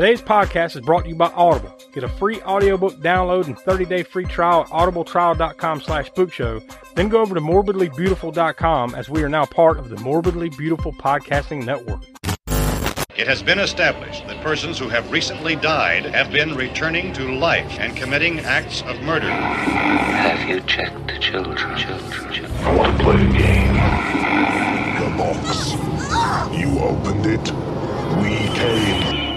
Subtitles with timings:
[0.00, 1.76] Today's podcast is brought to you by Audible.
[1.92, 6.94] Get a free audiobook download and 30-day free trial at audibletrial.com slash spookshow.
[6.94, 11.66] Then go over to morbidlybeautiful.com as we are now part of the Morbidly Beautiful Podcasting
[11.66, 12.02] Network.
[13.14, 17.78] It has been established that persons who have recently died have been returning to life
[17.78, 19.30] and committing acts of murder.
[19.30, 22.52] Have you checked the children, children, children?
[22.62, 23.74] I want to play a game.
[24.96, 25.72] The box.
[26.58, 27.52] You opened it.
[28.22, 29.29] We came.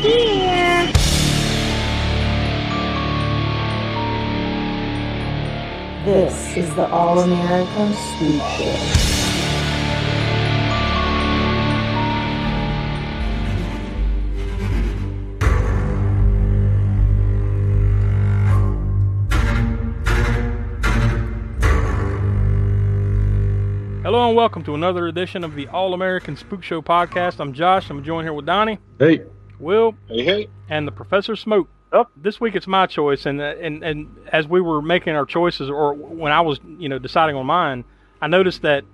[0.00, 0.92] Here.
[6.04, 9.10] This is the All American Spook Show.
[24.02, 27.38] Hello and welcome to another edition of the All American Spook Show podcast.
[27.38, 27.90] I'm Josh.
[27.90, 29.20] I'm joined here with Donnie, Hey,
[29.60, 30.48] Will, hey, hey.
[30.68, 31.68] and the Professor Smoke.
[31.92, 32.08] Yep.
[32.16, 35.94] This week it's my choice, and and and as we were making our choices, or
[35.94, 37.84] when I was you know deciding on mine,
[38.20, 38.84] I noticed that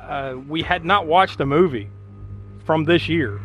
[0.00, 1.88] uh, we had not watched a movie
[2.64, 3.40] from this year.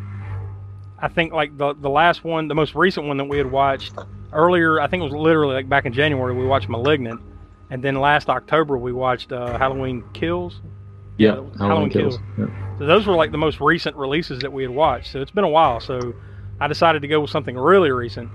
[0.98, 3.94] I think like the the last one, the most recent one that we had watched
[4.32, 6.34] earlier, I think it was literally like back in January.
[6.34, 7.20] We watched *Malignant*,
[7.70, 10.60] and then last October we watched uh, *Halloween Kills*.
[11.18, 12.16] Yeah, Halloween Halloween Kills.
[12.16, 12.50] kills.
[12.50, 12.78] Yeah.
[12.78, 15.12] So those were like the most recent releases that we had watched.
[15.12, 15.78] So it's been a while.
[15.78, 16.14] So
[16.60, 18.30] I decided to go with something really recent,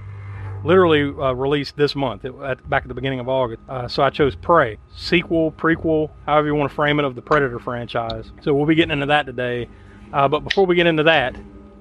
[0.64, 3.62] literally uh, released this month, at, at, back at the beginning of August.
[3.68, 7.22] Uh, so I chose Prey, sequel, prequel, however you want to frame it, of the
[7.22, 8.32] Predator franchise.
[8.42, 9.70] So we'll be getting into that today.
[10.12, 11.34] Uh, but before we get into that,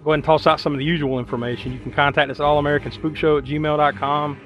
[0.04, 1.72] go ahead and toss out some of the usual information.
[1.72, 4.40] You can contact us at allamericanspookshow at gmail.com.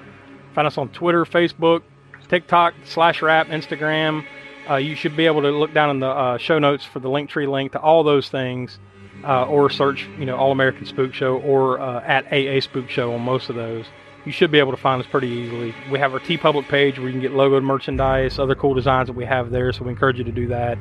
[0.55, 1.83] Find us on Twitter, Facebook,
[2.29, 4.25] TikTok, slash rap, Instagram.
[4.69, 7.09] Uh, you should be able to look down in the uh, show notes for the
[7.09, 8.79] link tree link to all those things,
[9.25, 13.15] uh, or search, you know, All American Spook Show or uh, at AA Spook Show
[13.15, 13.87] on most of those.
[14.25, 15.75] You should be able to find us pretty easily.
[15.91, 19.15] We have our TeePublic page where you can get logoed merchandise, other cool designs that
[19.17, 20.79] we have there, so we encourage you to do that.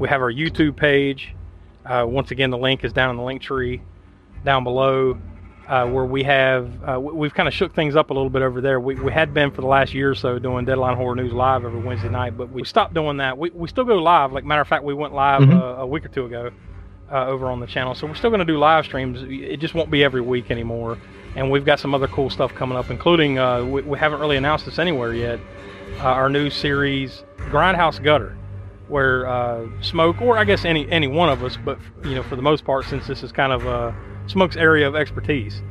[0.00, 1.34] We have our YouTube page.
[1.86, 3.80] Uh, once again, the link is down in the link tree
[4.44, 5.18] down below
[5.68, 8.42] uh, where we have uh, we- we've kind of shook things up a little bit
[8.42, 8.80] over there.
[8.80, 11.64] We, we had been for the last year or so doing Deadline Horror News live
[11.64, 13.38] every Wednesday night, but we stopped doing that.
[13.38, 14.32] We, we still go live.
[14.32, 15.54] Like matter of fact, we went live Mhm.
[15.54, 16.50] uh, a week or two ago
[17.10, 17.94] uh, over on the channel.
[17.94, 19.20] So we're still going to do live streams.
[19.22, 20.98] It just won't be every week anymore.
[21.36, 24.36] And we've got some other cool stuff coming up, including uh, we, we haven't really
[24.36, 25.38] announced this anywhere yet.
[25.98, 28.36] Uh, our new series, Grindhouse Gutter,
[28.88, 32.36] where uh, Smoke, or I guess any any one of us, but you know for
[32.36, 33.92] the most part, since this is kind of uh,
[34.26, 35.62] Smoke's area of expertise,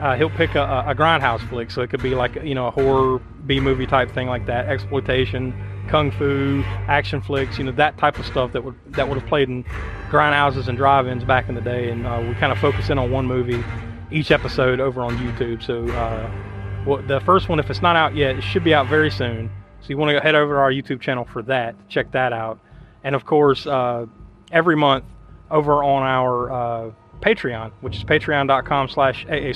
[0.00, 1.70] uh, he'll pick a, a a grindhouse flick.
[1.70, 4.66] So it could be like you know a horror B movie type thing like that,
[4.66, 5.54] exploitation,
[5.88, 9.28] kung fu, action flicks, you know that type of stuff that would that would have
[9.28, 9.64] played in
[10.10, 11.90] grindhouses and drive-ins back in the day.
[11.90, 13.62] And uh, we kind of focus in on one movie
[14.10, 15.62] each episode over on YouTube.
[15.62, 16.30] So uh,
[16.86, 19.50] well, the first one, if it's not out yet, it should be out very soon.
[19.80, 21.74] So you want to head over to our YouTube channel for that.
[21.88, 22.60] Check that out.
[23.04, 24.06] And of course, uh,
[24.50, 25.04] every month
[25.50, 29.52] over on our uh, Patreon, which is patreon.com slash AA.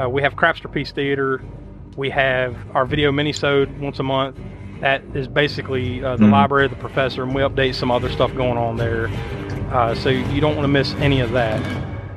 [0.00, 1.42] Uh, we have Crapster Piece Theater.
[1.96, 4.36] We have our video minisode once a month.
[4.80, 6.32] That is basically uh, the Mhm.
[6.32, 9.08] library of the professor, and we update some other stuff going on there.
[9.72, 11.60] Uh, so you don't want to miss any of that.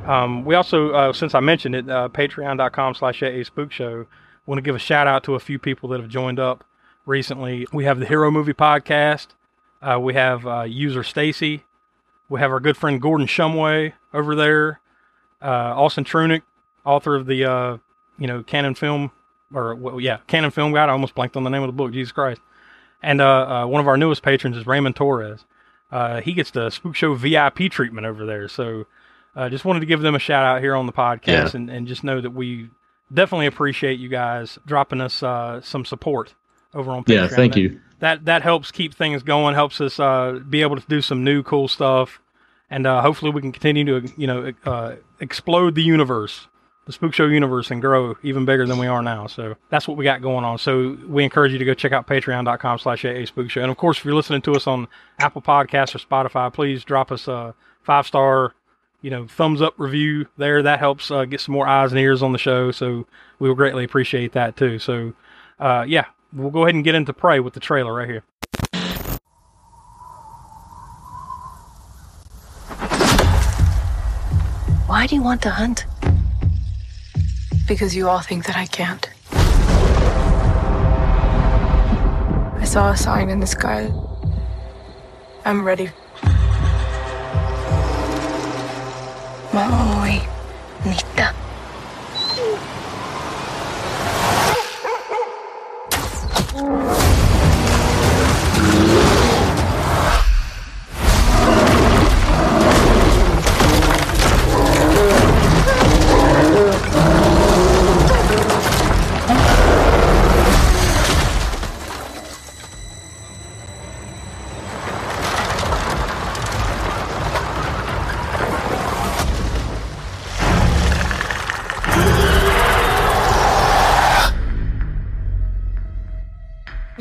[0.08, 4.06] Um, we also, uh, since I mentioned it, uh, patreon.com slash AA Spook Show,
[4.46, 6.64] want to give a shout out to a few people that have joined up
[7.06, 7.68] recently.
[7.74, 9.28] We have the Hero Movie Podcast.
[9.82, 11.64] Uh, we have uh, user Stacy.
[12.30, 14.80] We have our good friend Gordon Shumway over there.
[15.42, 16.42] Uh, Austin Trunick,
[16.86, 17.78] author of the uh,
[18.18, 19.12] you know Cannon Film
[19.54, 20.90] or well, yeah Cannon Film Guide.
[20.90, 21.92] I almost blanked on the name of the book.
[21.94, 22.42] Jesus Christ!
[23.02, 23.26] And uh,
[23.64, 25.46] uh, one of our newest patrons is Raymond Torres.
[25.92, 28.48] Uh, he gets the Spook Show VIP treatment over there.
[28.50, 28.86] So
[29.36, 31.50] uh, just wanted to give them a shout out here on the podcast Yeah.
[31.54, 32.70] and, and just know that we
[33.14, 36.34] definitely appreciate you guys dropping us uh, some support
[36.74, 37.14] over on Patreon.
[37.16, 37.80] Yeah, thank That- you.
[38.00, 41.42] that that helps keep things going, helps us uh, be able to do some new
[41.44, 42.20] cool stuff,
[42.70, 46.48] and uh, hopefully we can continue to you know uh, explode the universe,
[46.88, 49.28] the Spook Show universe, and grow even bigger than we are now.
[49.28, 50.58] So that's what we got going on.
[50.58, 54.00] So we encourage you to go check out Patreon.com/slash AA Spook Show, and of course
[54.00, 54.88] if you're listening to us on
[55.20, 57.54] Apple Podcasts or Spotify, please drop us a
[57.84, 58.56] five star.
[59.04, 60.64] You know, thumbs up review there.
[60.64, 62.72] That helps uh, get some more eyes and ears on the show.
[62.72, 63.06] So
[63.38, 64.80] we will greatly appreciate that too.
[64.80, 65.14] So,
[65.60, 68.24] uh, yeah, we'll go ahead and get into Prey with the trailer right here.
[74.88, 75.86] Why do you want to hunt?
[77.68, 79.10] because you all think that I can't.
[82.62, 83.92] I saw a sign in the sky.
[85.46, 85.92] I'm ready.
[89.54, 90.22] Maui
[90.86, 91.34] Nita.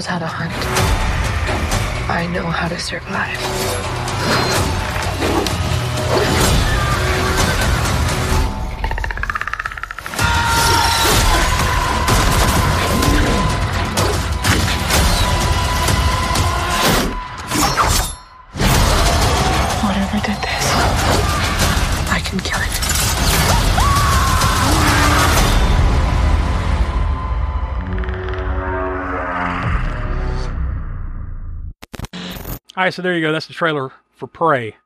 [0.00, 0.50] Knows how to hunt.
[2.08, 4.59] I know how to survive.
[32.80, 33.30] All right, so there you go.
[33.30, 34.76] That's the trailer for Prey,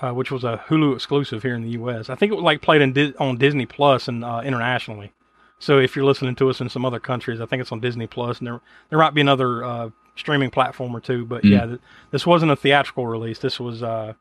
[0.00, 2.08] uh, which was a Hulu exclusive here in the U.S.
[2.08, 5.10] I think it was like played in Di- on Disney Plus and uh, internationally.
[5.58, 8.06] So if you're listening to us in some other countries, I think it's on Disney
[8.06, 11.24] Plus, and there there might be another uh, streaming platform or two.
[11.24, 11.80] But yeah, th-
[12.12, 13.40] this wasn't a theatrical release.
[13.40, 14.12] This was uh,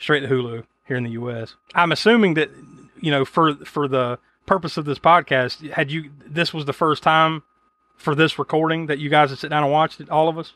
[0.00, 1.54] straight to Hulu here in the U.S.
[1.72, 2.50] I'm assuming that
[3.00, 7.04] you know for for the purpose of this podcast, had you this was the first
[7.04, 7.44] time
[7.96, 10.54] for this recording that you guys had sit down and watched it, all of us.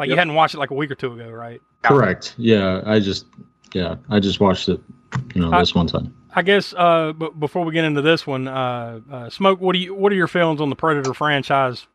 [0.00, 1.60] Like you hadn't watched it like a week or two ago, right?
[1.82, 2.34] Correct.
[2.38, 3.26] Yeah, I just
[3.74, 4.80] yeah, I just watched it,
[5.34, 6.14] you know, I- this one time.
[6.32, 9.60] I guess uh, b- before we get into this one, uh, uh, smoke.
[9.60, 11.86] What do you what are your feelings on the Predator franchise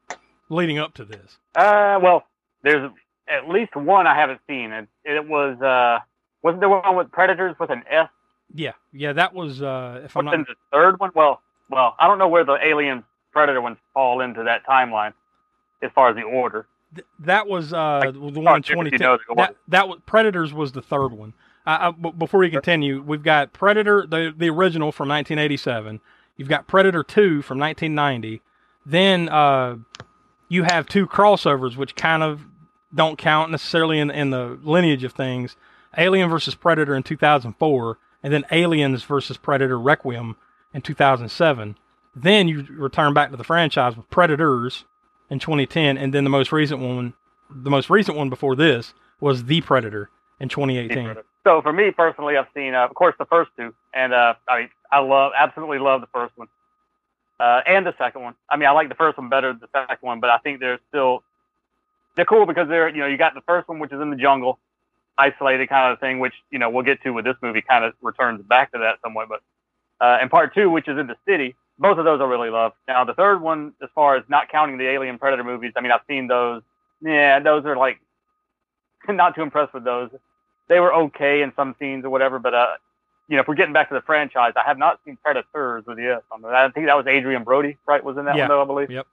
[0.49, 1.37] leading up to this?
[1.55, 2.23] Uh, well,
[2.61, 2.91] there's
[3.29, 4.71] at least one I haven't seen.
[4.73, 6.03] It, it was uh,
[6.43, 8.09] wasn't there one with Predators with an S?
[8.53, 11.11] Yeah, yeah, that was uh, if I'm What's not in the third one?
[11.15, 15.13] Well, well, I don't know where the Alien Predator ones fall into that timeline
[15.81, 16.67] as far as the order.
[16.95, 18.99] Th- that was uh, Like, the one in Star Trek, if you 2010.
[18.99, 21.33] know that that was Predators was the third one.
[22.17, 25.99] Before you continue, we've got Predator, the the original from 1987.
[26.37, 28.41] You've got Predator 2 from 1990.
[28.85, 29.77] Then uh,
[30.49, 32.41] you have two crossovers, which kind of
[32.93, 35.55] don't count necessarily in in the lineage of things.
[35.97, 40.35] Alien versus Predator in 2004, and then Aliens versus Predator Requiem
[40.73, 41.77] in 2007.
[42.15, 44.85] Then you return back to the franchise with Predators
[45.29, 47.13] in 2010, and then the most recent one,
[47.49, 51.17] the most recent one before this was The Predator in 2018.
[51.45, 54.59] So for me personally, I've seen, uh, of course, the first two, and uh, I
[54.61, 56.47] mean, I love, absolutely love the first one,
[57.39, 58.35] uh, and the second one.
[58.49, 60.59] I mean, I like the first one better than the second one, but I think
[60.59, 61.23] they're still,
[62.15, 64.15] they're cool because they're, you know, you got the first one which is in the
[64.15, 64.59] jungle,
[65.17, 67.93] isolated kind of thing, which you know we'll get to with this movie, kind of
[68.01, 69.41] returns back to that somewhat, but
[70.01, 71.55] uh, and part two, which is in the city.
[71.77, 72.73] Both of those I really love.
[72.87, 75.91] Now the third one, as far as not counting the Alien Predator movies, I mean,
[75.91, 76.61] I've seen those.
[77.01, 77.99] Yeah, those are like
[79.09, 80.09] not too impressed with those
[80.67, 82.39] they were okay in some scenes or whatever.
[82.39, 82.67] But uh,
[83.27, 85.97] you know, if we're getting back to the franchise, I have not seen Predators with
[85.97, 86.43] the S on.
[86.45, 88.03] I think that was Adrien Brody, right?
[88.03, 88.43] Was in that Yeah.
[88.43, 88.91] one though, I believe.
[88.91, 89.07] Yep.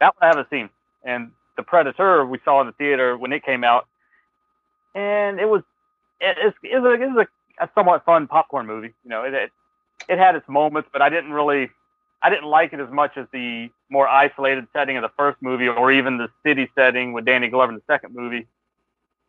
[0.00, 0.70] That one I haven't seen.
[1.04, 3.86] And the Predator we saw in the theater when it came out,
[4.94, 5.62] and it was
[6.20, 7.26] it, it's it was, a, it was
[7.60, 8.92] a, a somewhat fun popcorn movie.
[9.04, 9.50] You know, it, it
[10.08, 11.70] it had its moments, but I didn't really.
[12.22, 15.68] I didn't like it as much as the more isolated setting of the first movie,
[15.68, 18.46] or even the city setting with Danny Glover in the second movie.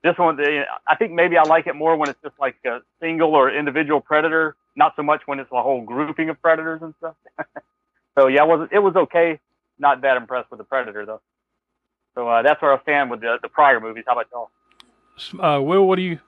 [0.04, 0.38] This one
[0.86, 4.02] i think maybe i like it more when it's just like a single or individual
[4.02, 7.16] predator not so much when it's a whole grouping of predators and stuff.
[8.16, 9.40] So yeah it was it was okay.
[9.80, 11.22] Not that impressed with the predator though.
[12.14, 14.04] So uh, that's where i stand with the, the prior movies.
[14.06, 14.52] How about y'all?
[15.44, 16.20] Uh, Will, what do you?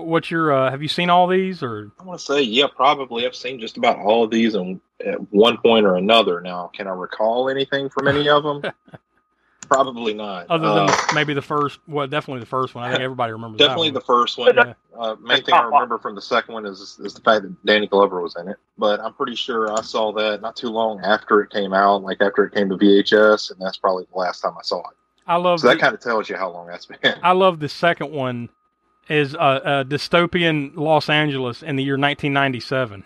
[0.00, 0.52] Wh- What's your?
[0.52, 1.90] Uh, have you seen all these or?
[2.00, 3.26] I want to say, yeah, probably.
[3.26, 6.40] I've seen just about all of these on at one point or another.
[6.40, 8.62] Now, can I recall anything from any of them?
[9.68, 10.46] probably not.
[10.50, 12.84] Other than Uh, maybe the first, well, definitely the first one.
[12.84, 13.58] I think everybody remembers.
[13.58, 14.54] definitely the first one.
[14.54, 14.74] Yeah.
[14.96, 17.86] Uh, main thing I remember from the second one is is the fact that Danny
[17.86, 18.56] Glover was in it.
[18.78, 22.18] But I'm pretty sure I saw that not too long after it came out, like
[22.20, 24.96] after it came to VHS, and that's probably the last time I saw it.
[25.26, 25.60] I love.
[25.60, 26.98] So that kind of tells you how long that's been.
[27.22, 28.50] I love the second one.
[29.08, 33.04] Is a, a dystopian Los Angeles in the year 1997.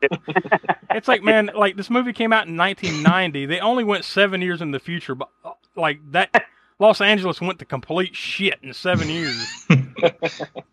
[0.90, 3.46] it's like, man, like this movie came out in 1990.
[3.46, 6.44] They only went seven years in the future, but uh, like that,
[6.78, 9.66] Los Angeles went to complete shit in seven years.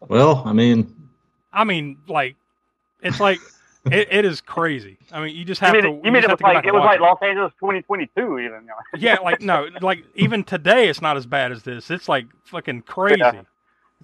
[0.08, 0.94] Well, I mean,
[1.52, 2.36] I mean, like,
[3.02, 3.40] it's like
[3.86, 4.98] it, it is crazy.
[5.12, 5.90] I mean, you just You have mean, to.
[5.90, 7.52] it- you mean just it was to go back like it was like Los Angeles
[7.60, 8.68] 2022 even?
[8.98, 11.90] Yeah, like no, like even today it's not as bad as this.
[11.90, 13.18] It's like fucking crazy.
[13.20, 13.42] Yeah.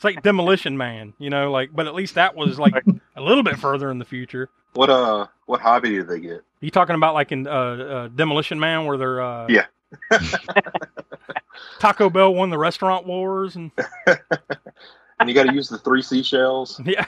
[0.02, 2.74] It's like Demolition Man, you know, like but at least that was like
[3.16, 4.50] a little bit further in the future.
[4.74, 6.44] What uh, what hobby did they get?
[6.60, 9.68] You talking about like in uh, uh Demolition Man where they're uh Yeah.
[11.80, 13.70] Taco Bell won the restaurant wars and
[15.20, 16.82] And you got to use the three seashells.
[16.84, 17.06] yeah.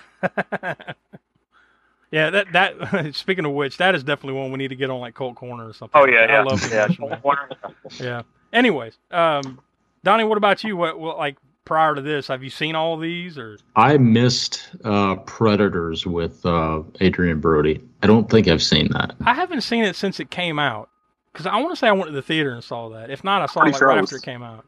[2.12, 5.00] yeah, that that speaking of which, that is definitely one we need to get on
[5.00, 6.00] like Colt Corner or something.
[6.00, 6.86] Oh yeah, yeah, love yeah.
[6.86, 7.74] Demolition Man.
[8.00, 8.22] Yeah.
[8.54, 9.60] Anyways, um
[10.04, 10.78] Donnie, what about you?
[10.78, 14.70] What, what like prior to this, have you seen all of these or I missed
[14.84, 17.82] uh, Predators with uh, Adrien Brody.
[18.02, 19.16] I don't think I've seen that.
[19.26, 20.90] I haven't seen it since it came out.
[21.32, 23.10] Because I want to say I went to the theater and saw that.
[23.10, 24.66] If not, I saw it Pretty like sure right I after was- it came out.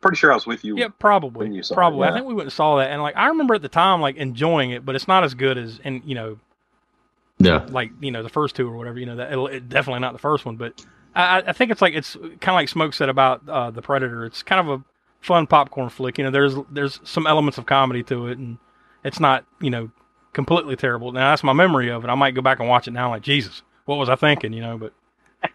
[0.00, 0.76] Pretty sure I was with you.
[0.76, 1.46] Yeah, probably.
[1.46, 2.08] when you saw it, probably.
[2.08, 4.16] I think we went and saw that, and like I remember at the time like
[4.16, 6.38] enjoying it, but it's not as good as and you know
[7.38, 7.64] Yeah.
[7.70, 8.98] like you know the first two or whatever.
[8.98, 11.80] You know that it'll- definitely not the first one, but I, I- I think it's
[11.80, 14.26] like it's kind of like Smoke said about uh, the Predator.
[14.26, 14.84] It's kind of a
[15.24, 16.18] fun popcorn flick.
[16.18, 18.58] You know, there's there's some elements of comedy to it, and
[19.02, 19.90] it's not you know
[20.32, 21.12] completely terrible.
[21.12, 22.08] Now that's my memory of it.
[22.08, 23.10] I might go back and watch it now.
[23.10, 24.52] Like Jesus, what was I thinking?
[24.52, 24.92] You know, but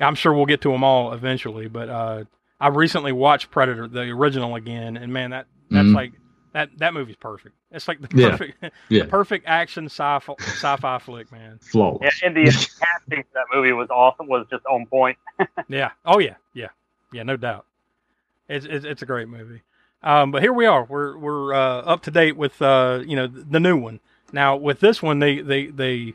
[0.00, 1.68] I'm sure we'll get to them all eventually.
[1.68, 2.24] But uh,
[2.60, 5.94] I recently watched Predator, the original again, and man, that that's Mhm.
[5.94, 6.12] like
[6.52, 7.54] that that movie's perfect.
[7.70, 8.30] It's like the Yeah.
[8.30, 9.02] perfect Yeah.
[9.04, 11.58] the perfect action sci-fi sci-fi flick, man.
[11.60, 12.20] Flawless.
[12.22, 12.44] Yeah, and the
[12.80, 14.26] casting for that movie was awesome.
[14.26, 15.18] Was just on point.
[15.68, 15.90] Yeah.
[16.04, 16.34] Oh yeah.
[16.54, 16.68] Yeah.
[17.12, 17.22] Yeah.
[17.24, 17.66] No doubt.
[18.50, 19.62] It's it's, it's a great movie.
[20.02, 20.84] Um, but here we are.
[20.84, 24.00] We're we're uh, up to date with uh, you know the new one.
[24.32, 26.14] Now with this one, they they they,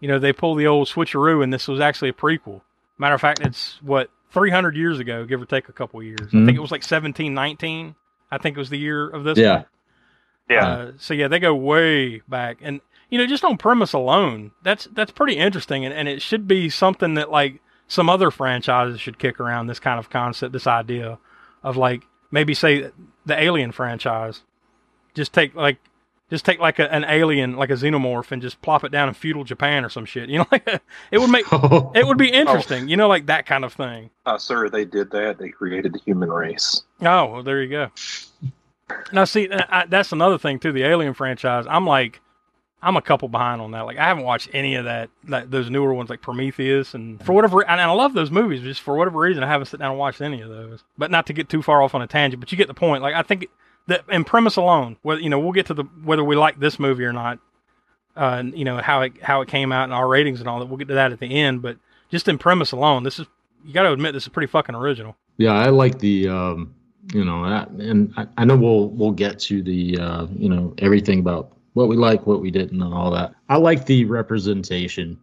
[0.00, 2.60] you know, they pull the old switcheroo, and this was actually a prequel.
[2.98, 6.20] Matter of fact, it's what 300 years ago, give or take a couple of years.
[6.20, 6.46] I Mhm.
[6.46, 7.94] think it was like 1719.
[8.30, 9.36] I think it was the year of this.
[9.38, 9.56] Yeah.
[9.56, 9.64] one.
[10.50, 10.66] Yeah.
[10.68, 12.80] Uh, so yeah, they go way back, and
[13.10, 16.68] you know, just on premise alone, that's that's pretty interesting, and, and it should be
[16.70, 21.18] something that like some other franchises should kick around this kind of concept, this idea
[21.62, 22.90] of like maybe say
[23.26, 24.42] the Alien franchise,
[25.14, 25.78] just take like
[26.32, 29.12] just take like a, an alien like a xenomorph and just plop it down in
[29.12, 30.30] feudal Japan or some shit.
[30.30, 30.66] You know, like
[31.10, 32.88] it would make it would be interesting.
[32.88, 34.08] You know, like that kind of thing.
[34.24, 35.36] Uh, sir, they did that.
[35.36, 36.84] They created the human race.
[37.02, 37.90] Oh, well, there you go.
[39.12, 40.72] Now, see, I, that's another thing too.
[40.72, 42.22] The Alien franchise, I'm like,
[42.82, 43.82] I'm a couple behind on that.
[43.82, 47.32] Like, I haven't watched any of that, that those newer ones like Prometheus, and for
[47.32, 48.60] whatever, and I love those movies.
[48.60, 50.82] Just for whatever reason, I haven't sat down and watched any of those.
[50.98, 53.02] But not to get too far off on a tangent, but you get the point.
[53.02, 53.46] Like, I think
[53.86, 56.80] that in premise alone, whether you know, we'll get to the whether we like this
[56.80, 57.38] movie or not,
[58.16, 60.58] uh, and you know how it how it came out and our ratings and all
[60.58, 60.66] that.
[60.66, 61.76] We'll get to that at the end, but
[62.10, 63.26] just in premise alone, this is
[63.64, 65.16] you got to admit this is pretty fucking original.
[65.36, 66.74] Yeah, I like the um,
[67.12, 71.20] you know, and I, I know we'll we'll get to the uh, you know everything
[71.20, 73.34] about what we like, what we didn't, and all that.
[73.48, 75.18] I like the representation.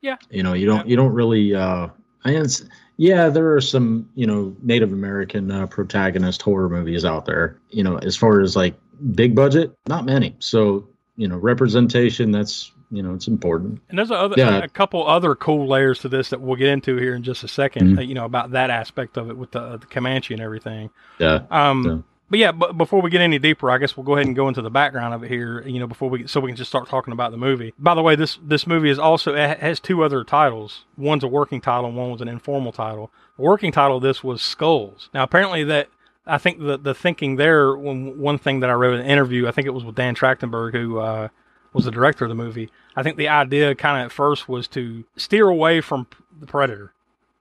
[0.00, 0.16] Yeah.
[0.30, 1.54] You know, you don't you don't really.
[1.54, 1.88] Uh,
[2.24, 2.64] I it's,
[2.96, 7.58] yeah, there are some you know Native American uh, protagonist horror movies out there.
[7.70, 8.74] You know, as far as like
[9.14, 10.36] big budget, not many.
[10.38, 13.80] So you know, representation that's you know it's important.
[13.88, 14.58] And there's a, other, Yeah.
[14.58, 17.46] a couple other cool layers to this that we'll get into here in just a
[17.46, 17.98] 2nd Mhm.
[17.98, 20.90] uh, you know, about that aspect of it with the, the Comanche and everything.
[21.18, 21.42] Yeah.
[21.50, 21.98] Um, Yeah.
[22.30, 24.46] But yeah, but before we get any deeper, I guess we'll go ahead and go
[24.46, 25.66] into the background of it here.
[25.66, 27.74] You know, before we so we can just start talking about the movie.
[27.76, 30.84] By the way, this this movie is also has two other titles.
[30.96, 33.10] One's a working title, and one was an informal title.
[33.36, 35.10] The working title of this was Skulls.
[35.12, 35.88] Now, apparently that
[36.24, 39.48] I think the the thinking there, when one thing that I read in an interview,
[39.48, 41.28] I think it was with Dan Trachtenberg, who uh,
[41.72, 42.70] was the director of the movie.
[42.94, 46.06] I think the idea kind of at first was to steer away from
[46.38, 46.92] the Predator,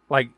[0.09, 0.29] like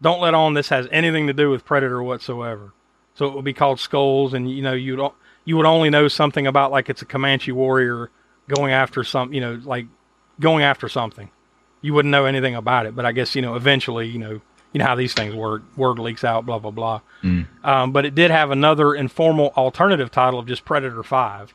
[0.00, 2.72] don't let on this has anything to do with Predator whatsoever.
[3.18, 6.06] So it would be called Skulls, and you know you don't you would only know
[6.06, 8.10] something about like it's a Comanche warrior
[8.48, 9.86] going after some you know like
[10.38, 11.28] going after something.
[11.82, 14.40] You wouldn't know anything about it, but I guess you know eventually you know
[14.72, 15.62] you know how these things work.
[15.76, 17.00] Word leaks out, blah blah blah.
[17.24, 17.48] Mm.
[17.64, 21.54] Um, but it did have another informal alternative title of just Predator Five.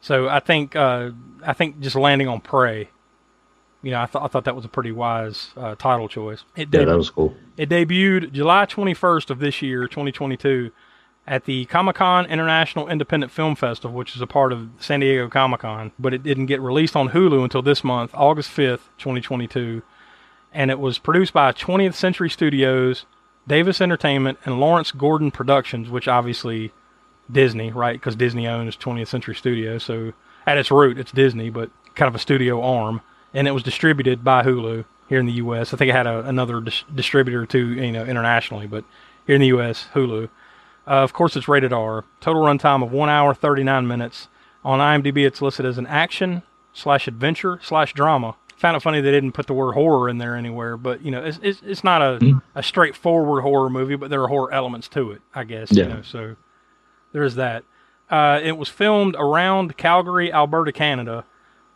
[0.00, 1.10] So I think uh,
[1.46, 2.90] I think just landing on Prey.
[3.82, 6.42] You know, I thought I thought that was a pretty wise uh, title choice.
[6.56, 6.88] It Yeah, did.
[6.88, 7.36] that was cool.
[7.56, 10.72] It debuted July 21st of this year, 2022,
[11.26, 15.28] at the Comic Con International Independent Film Festival, which is a part of San Diego
[15.28, 15.92] Comic Con.
[15.98, 19.82] But it didn't get released on Hulu until this month, August 5th, 2022.
[20.52, 23.06] And it was produced by 20th Century Studios,
[23.46, 26.72] Davis Entertainment, and Lawrence Gordon Productions, which obviously
[27.30, 27.94] Disney, right?
[27.94, 29.82] Because Disney owns 20th Century Studios.
[29.84, 30.12] So
[30.46, 33.00] at its root, it's Disney, but kind of a studio arm.
[33.34, 35.74] And it was distributed by Hulu here in the U.S.
[35.74, 38.84] I think it had a, another dis- distributor too, you know, internationally, but
[39.26, 40.28] here in the U.S., Hulu.
[40.86, 42.04] Uh, of course, it's rated R.
[42.20, 44.28] Total runtime of one hour thirty nine minutes.
[44.64, 48.36] On IMDb, it's listed as an action slash adventure slash drama.
[48.56, 51.22] Found it funny they didn't put the word horror in there anywhere, but you know,
[51.22, 52.42] it's it's, it's not a, Mhm.
[52.54, 55.70] a straightforward horror movie, but there are horror elements to it, I guess.
[55.72, 55.84] Yeah.
[55.84, 56.36] You know, so
[57.12, 57.64] there is that.
[58.10, 61.24] Uh, it was filmed around Calgary, Alberta, Canada,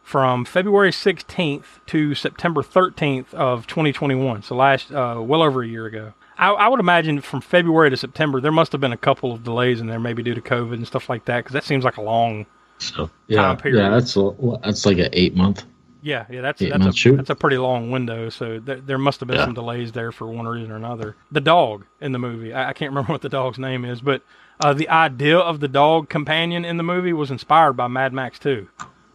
[0.02, 4.43] from February 16th to September 13th of 2021.
[4.43, 6.14] So last, uh, well over a year ago.
[6.41, 9.45] I, I would imagine from February to September there must have been a couple of
[9.45, 11.97] delays in there, maybe due to COVID and stuff like that, because that seems like
[11.99, 12.47] a long.
[12.79, 13.79] So yeah, Time period.
[13.83, 14.33] yeah, that's a,
[14.65, 15.65] that's like an eight month.
[16.03, 17.17] Yeah, yeah, that's Eight that's a, shoot.
[17.17, 18.31] that's a pretty long window.
[18.31, 19.45] So there, there must have been Yeah.
[19.45, 21.15] some delays there for one reason or another.
[21.31, 24.23] The dog in the movie, I, I can't remember what the dog's name is, but
[24.65, 28.39] uh, the idea of the dog companion in the movie was inspired by Mad Max
[28.39, 28.67] 2.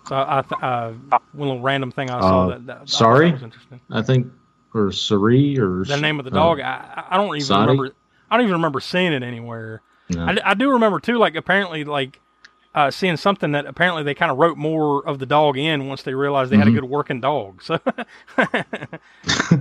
[0.08, 0.92] So I, th- uh,
[1.34, 3.80] one little random thing I saw Uh, that, that I sorry, that was interesting.
[3.90, 4.28] I think,
[4.76, 7.72] or Sari, or The name of the uh, dog, I, I don't even Sadi?
[7.72, 7.96] remember.
[8.30, 9.82] I don't even remember seeing it anywhere.
[10.10, 10.26] No.
[10.26, 12.20] I, I do remember too, like apparently, like
[12.76, 16.04] uh, seeing something that apparently they kind of wrote more of the dog in once
[16.04, 16.76] they realized they had a Mhm.
[16.76, 17.64] good working dog.
[17.64, 17.80] So,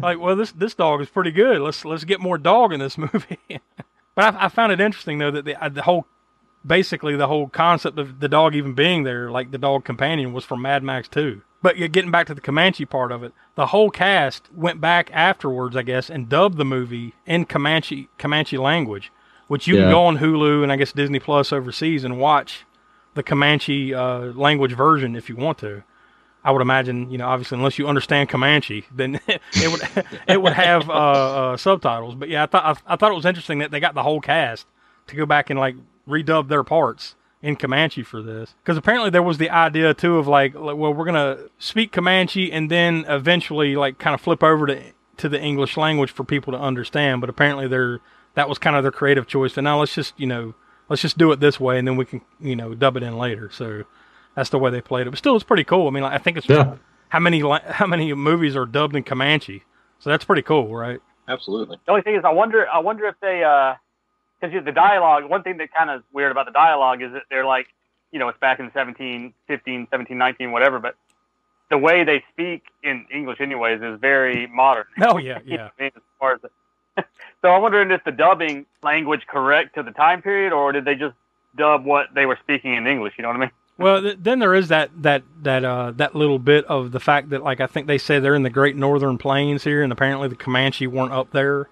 [0.02, 1.61] like, well, this this dog is pretty good.
[1.61, 3.38] Let's let's get more dog in this movie.
[4.14, 6.06] but I, I found it interesting though that the uh, the whole
[6.66, 10.44] basically the whole concept of the dog even being there, like the dog companion, was
[10.44, 11.42] from Mad Max 2.
[11.64, 15.75] But getting back to the Comanche part of it, the whole cast went back afterwards,
[15.75, 19.11] I guess, and dubbed the movie in Comanche Comanche language,
[19.49, 19.85] which you Yeah.
[19.85, 22.66] can go on Hulu and I guess Disney Plus overseas and watch
[23.14, 25.85] the Comanche uh, language version if you want to.
[26.44, 29.80] I would imagine, you know, obviously, unless you understand Comanche, then it would
[30.28, 32.14] it would have uh, uh, subtitles.
[32.14, 34.20] But yeah, I thought I, I thought it was interesting that they got the whole
[34.20, 34.66] cast
[35.07, 39.22] to go back and like redub their parts in Comanche for this, because apparently there
[39.22, 43.76] was the idea too of like, like, well, we're gonna speak Comanche and then eventually
[43.76, 44.83] like kind of flip over to
[45.18, 47.20] to the English language for people to understand.
[47.20, 48.00] But apparently, they're
[48.35, 49.57] that was kind of their creative choice.
[49.57, 50.54] And now let's just you know
[50.88, 53.16] let's just do it this way, and then we can you know dub it in
[53.18, 53.50] later.
[53.50, 53.85] So
[54.35, 55.11] that's the way they played it.
[55.11, 55.87] But still, it's pretty cool.
[55.87, 56.76] I mean, like, I think it's Yeah.
[57.11, 59.62] how many how many movies are dubbed in Comanche.
[60.00, 61.00] So that's pretty cool, right?
[61.28, 61.78] Absolutely.
[61.85, 63.74] The only thing is, I wonder, I wonder if they, uh,
[64.50, 65.24] because the dialogue.
[65.28, 67.66] One thing that kind of is weird about the dialogue is that they're like,
[68.12, 70.78] you know, it's back in 17, 15, 17, 19, whatever.
[70.78, 70.96] But
[71.70, 74.85] the way they speak in English, anyways, is very modern.
[75.02, 75.70] Oh yeah, yeah.
[75.78, 76.50] I mean, as far as the,
[77.42, 80.94] so I'm wondering if the dubbing language correct to the time period, or did they
[80.94, 81.16] just
[81.57, 83.14] dub what they were speaking in English?
[83.18, 83.50] You know what I mean?
[83.76, 87.30] Well, th- then there is that that that uh that little bit of the fact
[87.30, 90.28] that like I think they say they're in the Great Northern Plains here, and apparently
[90.28, 91.68] the Comanche weren't up there.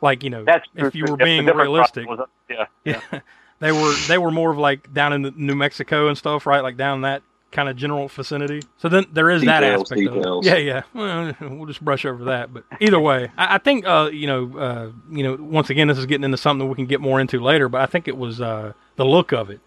[0.00, 3.00] Like you know, That's if you were being realistic, was up- yeah, yeah,
[3.60, 6.62] they were they were more of like down in the New Mexico and stuff, right?
[6.62, 8.62] Like down that kind of general vicinity.
[8.76, 10.46] So then there is that aspect details.
[10.46, 10.64] of it.
[10.66, 10.82] Yeah, yeah.
[10.92, 12.52] Well, we'll just brush over that.
[12.52, 15.96] But either way, I, I think uh, you know, uh, you know, once again, this
[15.98, 17.68] is getting into something that we can get more into later.
[17.68, 19.60] But I think it was uh, the look of it,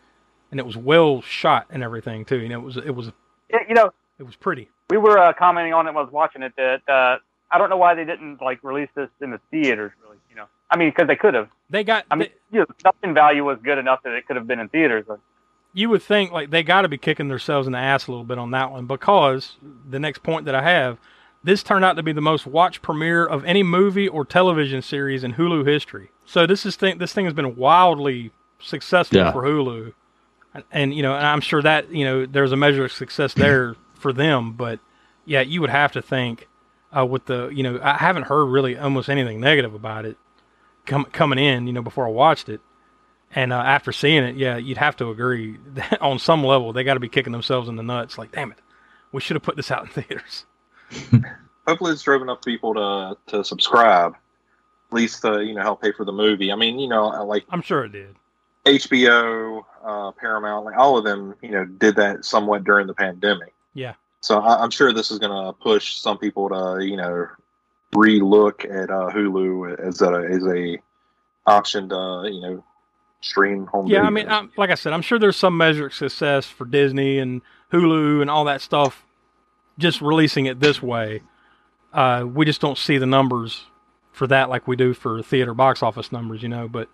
[0.52, 2.40] and it was well shot and everything too.
[2.40, 3.12] You know, it was it was
[3.50, 4.70] Yeah, you know, it was pretty.
[4.90, 7.18] we were uh, commenting on it when I was watching it that uh,
[7.52, 9.92] I don't know why they didn't like release this in the theaters.
[10.04, 11.50] Really, you know, I mean, because they could have.
[11.70, 12.06] They got.
[12.12, 14.60] I mean, you know, the production value was good enough that it could have been
[14.60, 15.06] in theaters.
[15.08, 15.20] But
[15.74, 18.24] you would think like they got to be kicking themselves in the ass a little
[18.26, 19.58] bit on that one because
[19.90, 20.98] the next point that I have,
[21.44, 25.24] this turned out to be the most watched premiere of any movie or television series
[25.24, 26.10] in Hulu history.
[26.26, 29.32] So this is thing this thing has been wildly successful Yeah.
[29.32, 29.94] for Hulu,
[30.54, 33.34] and, and you know, and I'm sure that you know there's a measure of success
[33.34, 34.54] there for them.
[34.54, 34.80] But
[35.26, 36.48] yeah, you would have to think
[36.96, 40.18] uh, with the you know I haven't heard really almost anything negative about it
[40.86, 42.62] com- coming in you know before I watched it.
[43.36, 46.84] And uh, after seeing it, yeah, you'd have to agree that on some level they
[46.84, 48.18] got to be kicking themselves in the nuts.
[48.18, 48.58] Like, damn it,
[49.12, 50.46] we should have put this out in theaters.
[51.68, 55.92] Hopefully, it's drove enough people to to subscribe, at least to you know help pay
[55.92, 56.52] for the movie.
[56.52, 58.16] I mean, you know, like I'm sure it did.
[58.66, 63.54] HBO, uh, Paramount, like all of them, you know, did that somewhat during the pandemic.
[63.74, 63.94] Yeah.
[64.22, 67.28] So I, I'm sure this is going to push some people to you know
[67.94, 70.80] relook at uh, Hulu as a as a
[71.46, 72.64] option to you know
[73.22, 73.88] stream home.
[73.88, 76.66] Yeah, I mean, I'm, like I said, I'm sure there's some measure of success for
[76.66, 79.06] Disney and Hulu and all that stuff
[79.78, 81.22] just releasing it this way.
[81.94, 83.66] Uh, we just don't see the numbers
[84.12, 86.68] for that like we do for theater box office numbers, you know.
[86.68, 86.90] But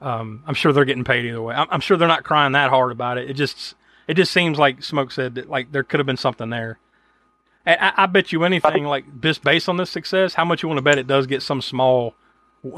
[0.00, 1.54] um, I'm sure they're getting paid either way.
[1.54, 3.30] I'm, I'm sure they're not crying that hard about it.
[3.30, 3.74] It just
[4.08, 6.78] it just seems like Smoke said that like there could have been something there.
[7.64, 10.68] And I, I bet you anything like just based on this success, how much you
[10.68, 12.14] want to bet it does get some small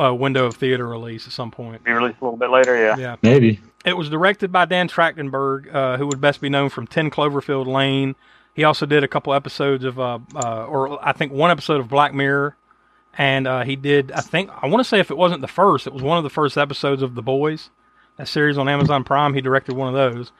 [0.01, 1.85] uh, window of theater release at some point.
[1.85, 2.77] be released a little bit later.
[2.77, 2.97] Yeah.
[2.97, 3.17] Yeah.
[3.23, 3.61] Maybe.
[3.85, 7.67] It was directed by Dan Trachtenberg, uh, who would best be known from 10 Cloverfield
[7.67, 8.15] Lane.
[8.55, 11.89] He also did a couple episodes of, uh, uh, or I think one episode of
[11.89, 12.57] Black Mirror.
[13.17, 15.87] And uh, he did, I think, I want to say if it wasn't the first,
[15.87, 17.71] it was one of the first episodes of The Boys,
[18.17, 19.35] that series on Amazon Prime.
[19.35, 20.33] He directed one of those.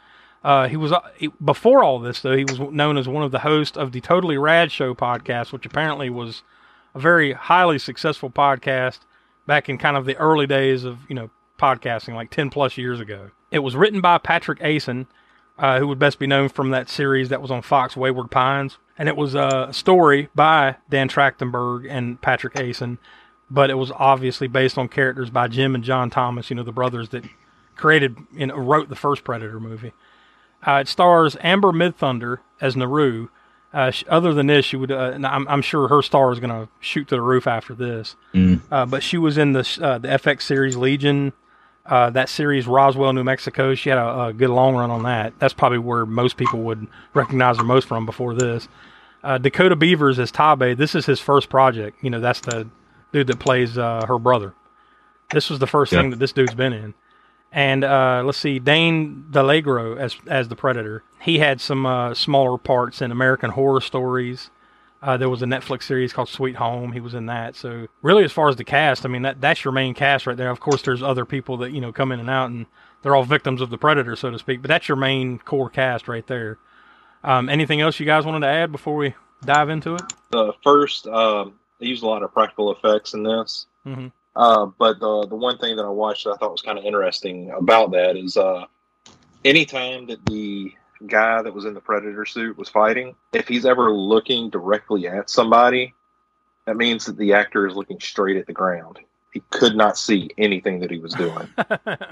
[0.45, 2.37] Uh, he was uh, he, before all this though.
[2.37, 5.65] He was known as one of the hosts of the Totally Rad Show podcast, which
[5.65, 6.43] apparently was
[6.95, 9.01] a very highly successful podcast
[9.47, 13.01] back in kind of the early days of you know podcasting, like ten plus years
[13.01, 13.31] ago.
[13.51, 15.07] It was written by Patrick Aison,
[15.59, 18.77] uh, who would best be known from that series that was on Fox, Wayward Pines,
[18.99, 22.99] and it was a story by Dan Trachtenberg and Patrick Aison,
[23.51, 26.73] but it was obviously based on characters by Jim and John Thomas, you know the
[26.73, 27.25] brothers that
[27.77, 29.93] created and wrote the first Predator movie.
[30.67, 33.29] Uh, it stars Amber Midthunder as Naru.
[33.73, 34.91] Uh, she, other than this, she would.
[34.93, 38.15] Uh, I'm, I'm, sure her star is going to shoot to the roof after this.
[38.33, 38.89] Mm.
[38.89, 39.63] but she was in the
[40.01, 41.33] the FX series Legion.
[41.87, 43.75] that series Roswell, New Mexico.
[43.75, 45.39] She had a, a, good long run on that.
[45.41, 48.69] That's probably where most people would recognize her most from before this.
[49.41, 50.77] Dakota Beavers as Taabe.
[50.77, 51.99] This is his first project.
[52.03, 52.69] You know, that's the
[53.13, 54.55] dude that plays her brother.
[55.33, 56.95] This was the first thing that this dude's been in
[57.55, 61.05] and uh, let's see, Dane DiLiegro as as the Predator.
[61.21, 64.51] He had some uh, smaller parts in American Horror Stories.
[65.01, 66.91] Uh, there was a Netflix series called Sweet Home.
[66.91, 67.55] He was in that.
[67.55, 70.37] So really, as far as the cast, I mean that that's your main cast right
[70.37, 70.51] there.
[70.51, 72.67] Of course, there's other people that you know come in and out, and
[73.03, 74.61] they're all victims of the Predator, so to speak.
[74.61, 76.59] But that's your main core cast right there.
[77.23, 79.15] Um, anything else you guys wanted to add before we
[79.45, 80.03] dive into it?
[80.31, 83.67] The first, um, they used a lot of practical effects in this.
[83.87, 84.09] Mm-hmm.
[84.37, 86.85] Uh, but the the one thing that I watched that I thought was kind of
[86.85, 88.65] interesting about that is uh,
[89.45, 90.73] anytime that the
[91.07, 95.31] guy that was in the predator suit was fighting, if he's ever looking directly at
[95.31, 95.95] somebody,
[96.67, 98.99] that means that the actor is looking straight at the ground.
[99.33, 101.49] He could not see anything that he was doing,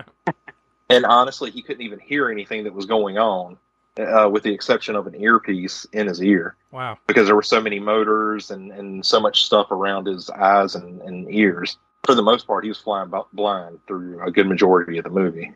[0.91, 3.59] and honestly, he couldn't even hear anything that was going on.
[3.99, 6.57] Uh, with the exception of an earpiece in his ear.
[6.71, 6.97] Wow.
[7.07, 11.03] Because there were so many motors and, and so much stuff around his eyes and,
[11.03, 15.05] and ears for the most part, he was flying blind through a good majority of
[15.05, 15.53] the movie.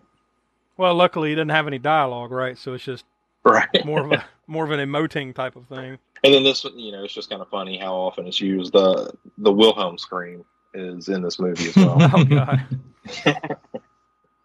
[0.76, 2.56] Well, luckily, he didn't have any dialogue, right?
[2.56, 3.04] So it's just
[3.44, 5.98] right more of a more of an emoting type of thing.
[6.24, 8.72] And then this, you know, it's just kind of funny how often it's used.
[8.72, 11.96] the The Wilhelm scream is in this movie as well.
[12.14, 12.66] oh God!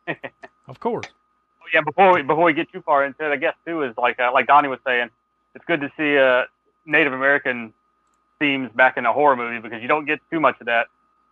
[0.68, 1.08] of course.
[1.62, 3.96] Oh, yeah, before we before we get too far into it, I guess too is
[3.98, 5.10] like uh, like Donnie was saying,
[5.54, 6.44] it's good to see uh,
[6.86, 7.74] Native American
[8.40, 10.88] themes back in a horror movie because you don't get too much of that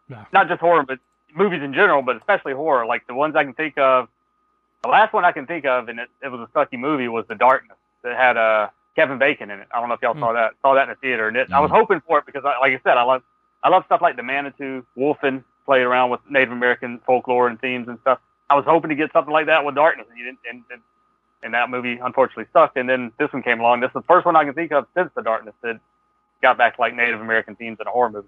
[0.10, 0.26] no.
[0.34, 1.00] Not just horror, but
[1.34, 2.86] movies in general, but especially horror.
[2.86, 4.10] Like the ones I can think of,
[4.84, 7.26] the last one I can think of, and it, it was a sucky movie, was
[7.28, 9.68] The Darkness that had uh, Kevin Bacon in it.
[9.74, 10.20] I don't know if y'all mm.
[10.20, 10.54] saw that.
[10.62, 11.54] Saw that in the theater, and it, mm.
[11.54, 13.22] I was hoping for it because, I, like I said, I love
[13.64, 17.88] I love stuff like the Manitou, Wolfen, played around with Native American folklore and themes
[17.88, 18.20] and stuff.
[18.50, 20.82] I was hoping to get something like that with Darkness, and, and, and,
[21.44, 22.78] and that movie unfortunately sucked.
[22.78, 23.82] And then this one came along.
[23.82, 25.80] This is the first one I can think of since The Darkness that
[26.42, 28.28] got back to like Native American themes in a horror movie.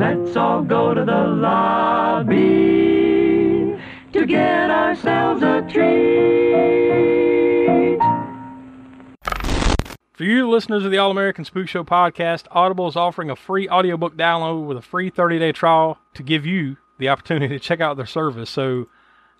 [0.00, 2.34] Let's all go to the lobby
[4.14, 6.50] to get ourselves a treat.
[10.14, 13.68] For you listeners of the All American Spook Show podcast, Audible is offering a free
[13.68, 17.82] audiobook download with a free 30 day trial to give you the opportunity to check
[17.82, 18.48] out their service.
[18.48, 18.88] So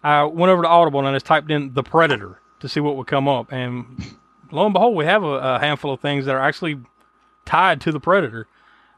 [0.03, 2.97] I went over to Audible and I just typed in The Predator to see what
[2.97, 3.51] would come up.
[3.51, 4.05] And
[4.51, 6.79] lo and behold, we have a, a handful of things that are actually
[7.47, 8.47] tied to The Predator.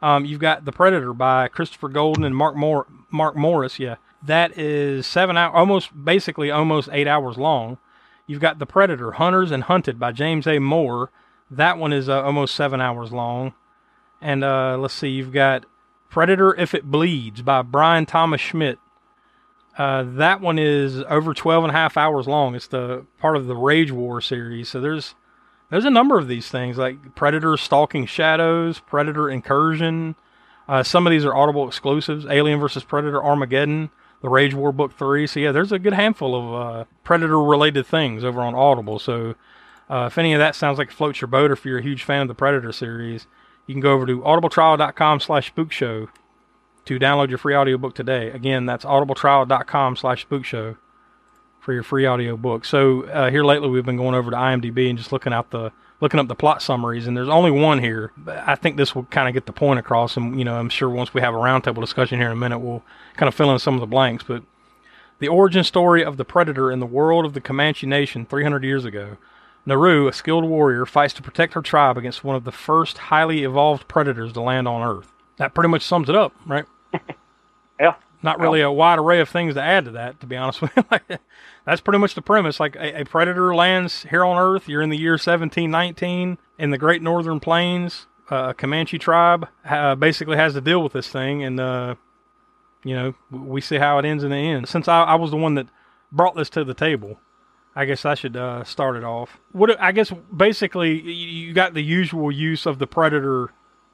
[0.02, 3.78] Um, you've got The Predator by Christopher Golden and Mark Mor- Mark Morris.
[3.78, 7.78] Yeah, that is seven hours, almost basically almost eight hours long.
[8.26, 10.58] You've got The Predator, Hunters and Hunted by James A.
[10.58, 11.10] Moore.
[11.50, 13.54] That one is uh, almost seven hours long.
[14.20, 15.66] And uh, let's see, you've got
[16.10, 18.78] Predator If It Bleeds by Bryan Thomas Schmidt.
[19.78, 22.54] Uh, that one is over 12 and a half hours long.
[22.54, 24.68] It's the part of the Rage War series.
[24.68, 25.14] So there's
[25.72, 30.16] there's a number of these things like Predator Stalking Shadows, Predator Incursion.
[30.68, 32.84] Uh, some of these are Audible exclusives Alien vs.
[32.84, 33.88] Predator Armageddon,
[34.20, 35.26] The Rage War Book 3.
[35.26, 38.98] So, yeah, there's a good handful of uh, Predator related things over on Audible.
[38.98, 39.34] So,
[39.88, 42.04] uh, if any of that sounds like floats your boat or if you're a huge
[42.04, 43.26] fan of the Predator series,
[43.66, 46.06] you can go over to audibletrial.com slash spookshow
[46.84, 48.30] to download your free audiobook today.
[48.30, 50.76] Again, that's audibletrial.com slash spookshow
[51.62, 52.64] for your free audio book.
[52.64, 55.72] So uh, here lately, we've been going over to IMDb and just looking out the
[56.00, 58.10] looking up the plot summaries, and there's only one here.
[58.26, 60.90] I think this will kind of get the point across, and you know, I'm sure
[60.90, 62.82] once we have a roundtable discussion here in a minute, we'll
[63.16, 64.24] kind of fill in some of the blanks.
[64.24, 64.42] But
[65.20, 68.84] The origin story of the predator in the world of the Comanche Nation 300 years
[68.84, 69.16] ago.
[69.64, 73.44] Naru, a skilled warrior, fights to protect her tribe against one of the first highly
[73.44, 75.12] evolved predators to land on Earth.
[75.36, 76.64] That pretty much sums it up, right?
[77.80, 77.94] yeah.
[78.24, 80.72] Not really a wide array of things to add to that, to be honest with
[80.76, 80.84] you.
[81.64, 82.58] That's pretty much the premise.
[82.58, 84.68] Like a, a predator lands here on Earth.
[84.68, 88.06] You're in the year 1719 in the Great Northern Plains.
[88.30, 91.96] Uh, a Comanche tribe uh, basically has to deal with this thing, and uh,
[92.84, 94.68] you know we see how it ends in the end.
[94.68, 95.66] Since I, I was the one that
[96.10, 97.18] brought this to the table,
[97.74, 99.38] I guess I should uh, start it off.
[99.52, 103.52] What I guess basically you got the usual use of the predator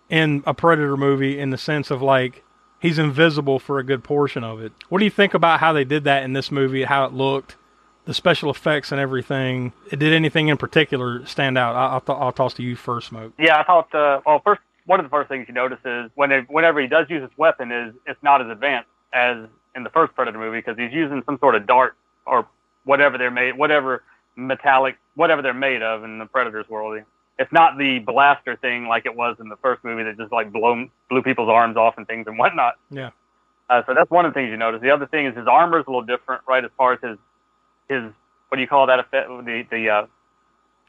[0.09, 2.45] in a predator movie in the sense of like
[2.79, 4.73] he's invisible for a good portion of it.
[4.89, 6.85] What do you think about how they did that in this movie?
[6.85, 7.57] How it looked,
[8.09, 9.71] the special effects and everything.
[9.91, 11.77] Did anything in particular stand out?
[11.77, 13.35] I'll, I'll, I'll toss to you first, Smoke.
[13.39, 13.95] Yeah, I thought.
[13.95, 16.87] Uh, well, first, one of the first things you notice is when it, whenever he
[16.87, 20.57] does use his weapon, is it's not as advanced as in the first Predator movie
[20.57, 22.49] because he's using some sort of dart or
[22.85, 24.03] whatever they're made, whatever
[24.37, 27.03] metallic, whatever they're made of in the Predator's world.
[27.39, 30.51] It's not the blaster thing like it was in the first movie that just like
[30.51, 32.77] blew blew people's arms off and things and whatnot.
[32.91, 33.11] Yeah.
[33.69, 34.81] Uh, so that's one of the things you notice.
[34.81, 36.65] The other thing is his armor is a little different, right?
[36.65, 37.19] As far as his
[37.89, 38.13] his
[38.49, 39.29] what do you call that effect?
[39.29, 40.07] The the uh,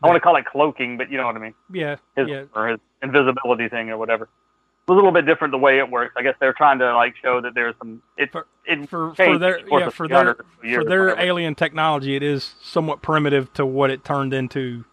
[0.01, 1.53] I want to call it cloaking, but you know what I mean.
[1.71, 1.97] Yeah.
[2.15, 2.43] His yeah.
[2.55, 4.23] or his invisibility thing or whatever.
[4.23, 6.13] It's a little bit different the way it works.
[6.17, 9.38] I guess they're trying to like show that there's some it for, it for, for
[9.38, 10.35] their the yeah for their
[10.73, 12.15] for their alien technology.
[12.15, 14.85] It is somewhat primitive to what it turned into.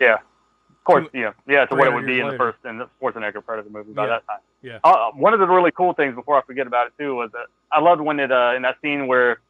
[0.00, 0.14] Yeah.
[0.14, 2.38] Of course, yeah, yeah, to what it would be in the later.
[2.38, 4.08] first in the Schwarzenegger Predator movie by Yeah.
[4.08, 4.38] that time.
[4.62, 4.78] Yeah.
[4.82, 7.46] Uh, one of the really cool things before I forget about it too was that
[7.70, 9.40] I loved when it uh, in that scene where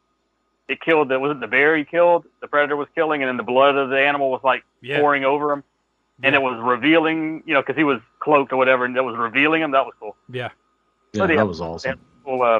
[0.71, 3.37] it killed the was it the bear he killed the predator was killing and then
[3.37, 4.99] the blood of the animal was like Yeah.
[4.99, 5.63] pouring over him
[6.23, 6.39] and Yeah.
[6.39, 9.61] it was revealing you know because he was cloaked or whatever and it was revealing
[9.61, 10.15] him that was cool.
[10.29, 10.49] Yeah.
[11.13, 11.89] Yeah, they that have- was awesome.
[11.91, 12.59] have Cool uh,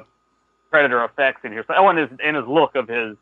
[0.71, 1.63] predator effects in here.
[1.67, 3.15] So oh, and his and his look of his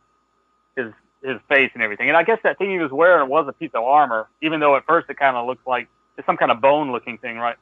[0.78, 2.08] his his face and everything.
[2.08, 4.76] And I guess that thing he was wearing was a piece of armor, even though
[4.78, 7.58] at first it kind of looked like it's some kind of bone looking thing, right?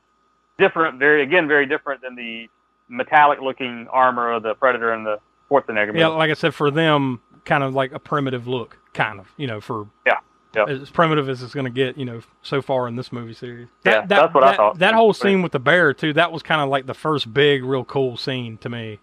[0.60, 2.48] Different, very again, very different than the
[2.88, 6.00] metallic looking armor of the Predator and the Schwarzenegger movie.
[6.00, 9.48] Yeah, like I said, for them, kind of like a primitive look, kind of, you
[9.48, 10.18] know, for yeah,
[10.56, 10.66] yeah.
[10.66, 13.68] as primitive as it's going to get, you know, so far in this movie series.
[13.86, 14.80] Yeah, that's what I that, thought.
[14.80, 17.64] That whole scene with the bear too, that was kind of like the first big,
[17.64, 19.00] real cool scene to me.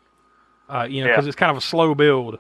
[0.68, 1.28] Uh, you know, because Yeah.
[1.28, 2.38] it's kind of a slow build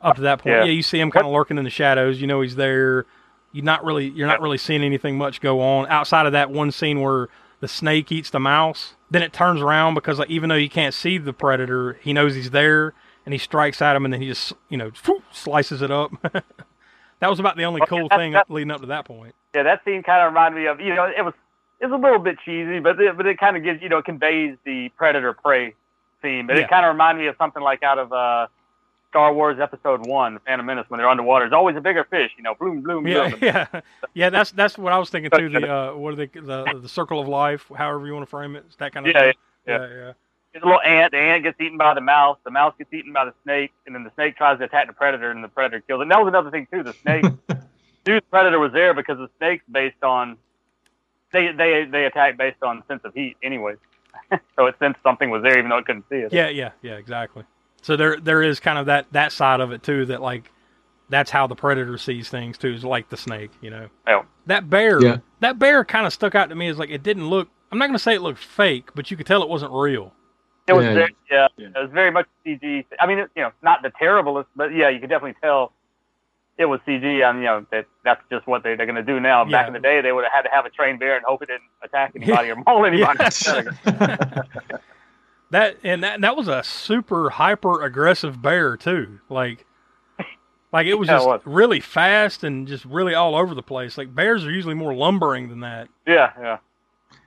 [0.00, 0.54] up to that point.
[0.54, 0.64] Yeah.
[0.64, 2.20] Yeah, you see him kind of lurking in the shadows.
[2.20, 3.06] You know, he's there.
[3.52, 6.70] You're not really, you're not really seeing anything much go on outside of that one
[6.70, 7.28] scene where
[7.60, 8.94] the snake eats the mouse.
[9.10, 12.34] Then it turns around because like even though you can't see the predator, he knows
[12.34, 12.92] he's there
[13.26, 14.90] and he strikes at him and then he just you know
[15.32, 16.10] slices it up.
[17.20, 19.34] that was about the only Okay, cool that- thing that- leading up to that point.
[19.54, 21.34] Yeah, that scene kind of reminded me of you know it was
[21.80, 23.98] it was a little bit cheesy, but it, but it kind of gives you know
[23.98, 25.74] it conveys the predator prey
[26.22, 26.46] theme.
[26.46, 26.62] But Yeah.
[26.64, 28.46] it kind of reminded me of something like out of uh,
[29.10, 31.44] Star Wars Episode One, The Phantom Menace, when they're underwater.
[31.46, 33.38] There's always a bigger fish, you know, bloom, bloom, Yeah, bloom.
[33.42, 33.66] yeah,
[34.12, 34.28] yeah.
[34.30, 35.48] That's that's what I was thinking too.
[35.48, 38.56] The uh, what are they the the circle of life, however you want to frame
[38.56, 39.34] it, it's that kind of Yeah, thing.
[39.66, 39.78] yeah.
[39.78, 40.12] yeah, yeah.
[40.56, 41.12] There's a little ant.
[41.12, 42.38] The ant gets eaten by the mouse.
[42.42, 44.94] The mouse gets eaten by the snake, and then the snake tries to attack the
[44.94, 46.02] predator, and the predator kills it.
[46.04, 46.82] And that was another thing too.
[46.82, 47.24] The snake,
[48.06, 50.38] dude, the predator was there because the snake's based on
[51.30, 53.76] they they they attack based on sense of heat, anyways.
[54.56, 56.32] so it sensed something was there, even though it couldn't see it.
[56.32, 57.44] Yeah, yeah, yeah, exactly.
[57.82, 60.50] So there there is kind of that that side of it too that like
[61.10, 63.90] that's how the predator sees things too is like the snake, you know.
[64.08, 64.22] Yeah.
[64.46, 65.18] That bear Yeah.
[65.40, 67.88] that bear kind of stuck out to me as like it didn't look I'm not
[67.88, 70.14] going to say it looked fake, but you could tell it wasn't real.
[70.68, 70.94] It was Yeah.
[70.94, 72.84] very, yeah, it was very much CG.
[72.98, 75.72] I mean, it, you know, not the terriblest, but yeah, you could definitely tell
[76.58, 77.04] it was CG.
[77.28, 79.44] And you know, that that's just what they, they're going to do now.
[79.44, 79.50] Yeah.
[79.52, 81.42] Back in the day, they would have had to have a trained bear and hope
[81.42, 83.18] it didn't attack anybody or maul anybody.
[85.50, 89.20] That and that that was a super hyper aggressive bear too.
[89.28, 89.64] Like
[90.72, 91.40] like it was Yeah, it just was.
[91.44, 93.96] really fast and just really all over the place.
[93.96, 95.88] Like bears are usually more lumbering than that.
[96.04, 96.58] yeah, yeah,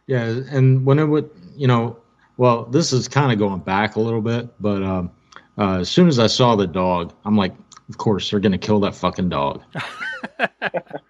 [0.05, 1.97] Yeah, and when it would, you know,
[2.39, 5.11] well, this is kind of going back a little bit, but um,
[5.57, 7.53] uh, as soon as I saw the dog, I'm like,
[7.89, 9.61] of course they're gonna kill that fucking dog.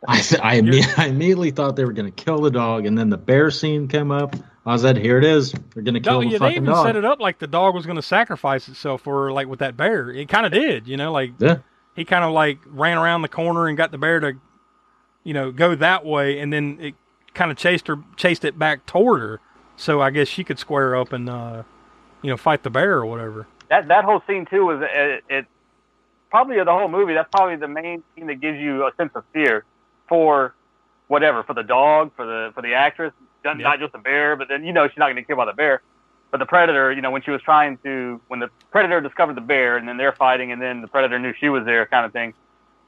[0.07, 3.09] I th- I, imme- I immediately thought they were gonna kill the dog, and then
[3.11, 4.35] the bear scene came up.
[4.65, 5.51] I said, here it is.
[5.73, 6.85] They're gonna kill No, the yeah, they fucking even dog.
[6.85, 9.77] set it up like the dog was going to sacrifice itself for like with that
[9.77, 10.09] bear.
[10.11, 11.57] It kind of did, you know, like Yeah.
[11.95, 14.33] he kind of like ran around the corner and got the bear to,
[15.23, 16.95] you know, go that way, and then it
[17.35, 19.39] kind of chased her, chased it back toward her.
[19.79, 21.63] So I guess she could square up and, uh,
[22.21, 23.47] you know, fight the bear or whatever.
[23.69, 25.45] that that whole scene too was it, it
[26.29, 27.13] probably of the whole movie.
[27.13, 29.63] That's probably the main thing that gives you a sense of fear
[30.09, 30.53] for
[31.07, 33.13] whatever for the dog, for the for the actress,
[33.45, 33.63] not, Yeah.
[33.69, 35.45] not just the bear, but then you know she's not going to get killed by
[35.45, 35.81] the bear.
[36.31, 39.41] But the predator, you know, when she was trying to, when the predator discovered the
[39.41, 42.11] bear, and then they're fighting, and then the predator knew she was there, kind of
[42.13, 42.35] thing.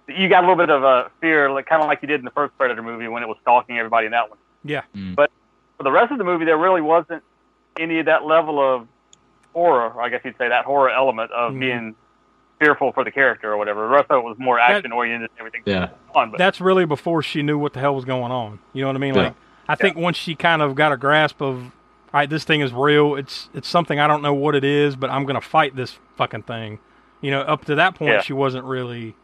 [0.07, 2.25] You got a little bit of a fear, like kind of like you did in
[2.25, 4.37] the first Predator movie when it was stalking everybody in that one.
[4.63, 4.81] Yeah.
[5.15, 5.31] But
[5.81, 7.23] for the rest of the movie, there really wasn't
[7.79, 8.87] any of that level of
[9.53, 11.59] horror, or I guess you'd say that horror element of Mhm.
[11.59, 11.95] being
[12.59, 13.81] fearful for the character or whatever.
[13.81, 15.63] The rest of it was more action oriented and everything.
[15.65, 15.89] Yeah.
[16.13, 18.59] On, but That's really before she knew what the hell was going on.
[18.73, 19.15] You know what I mean?
[19.15, 19.21] Yeah.
[19.23, 19.33] Like,
[19.67, 21.69] I think once she kind of got a grasp of, all
[22.13, 23.15] right, this thing is real.
[23.15, 26.43] It's it's something I don't know what it is, but I'm gonna fight this fucking
[26.43, 26.77] thing.
[27.21, 28.21] You know, up to that point, Yeah.
[28.21, 29.15] she wasn't really,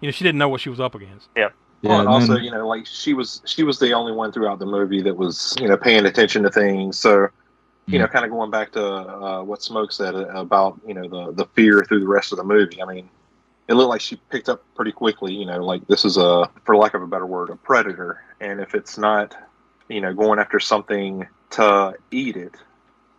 [0.00, 1.28] you know, she didn't know what she was up against.
[1.36, 1.48] Yeah.
[1.88, 4.32] Well, and and also, then- you know, like she was she was the only one
[4.32, 6.98] throughout the movie that was, you know, paying attention to things.
[6.98, 7.28] So,
[7.86, 11.32] you know, kind of going back to uh, what Smoke said about, you know, the
[11.32, 12.82] the fear through the rest of the movie.
[12.82, 13.08] I mean,
[13.68, 15.32] it looked like she picked up pretty quickly.
[15.34, 18.60] You know, like this is a, for lack of a better word, a predator, and
[18.60, 19.36] if it's not,
[19.88, 22.54] you know, going after something to eat it,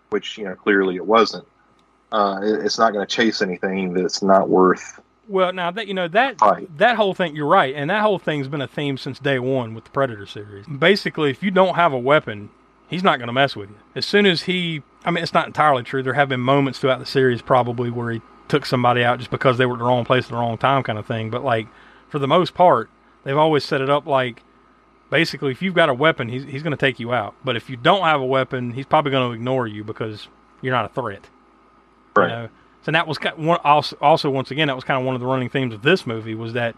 [0.09, 1.47] which you know clearly it wasn't.
[2.11, 4.99] Uh, it- it's not going to chase anything that's not worth.
[5.27, 6.37] Well, now that you know that
[6.77, 9.73] that whole thing, you're right, and that whole thing's been a theme since day one
[9.73, 10.65] with the Predator series.
[10.67, 12.49] Basically, if you don't have a weapon,
[12.87, 13.75] he's not going to mess with you.
[13.95, 16.01] As soon as he, I mean, it's not entirely true.
[16.01, 19.57] There have been moments throughout the series probably where he took somebody out just because
[19.57, 21.29] they were at the wrong place at the wrong time, kind of thing.
[21.29, 21.67] But like
[22.09, 22.89] for the most part,
[23.23, 24.43] they've always set it up like
[25.09, 27.35] basically if you've got a weapon, he's he's going to take you out.
[27.43, 30.27] But if you don't have a weapon, he's probably going to ignore you because
[30.61, 31.29] you're not a threat.
[32.15, 32.29] Right.
[32.29, 32.49] You know?
[32.87, 35.19] So that was kind one, also, also once again that was kind of one of
[35.19, 36.73] the running themes of this movie was that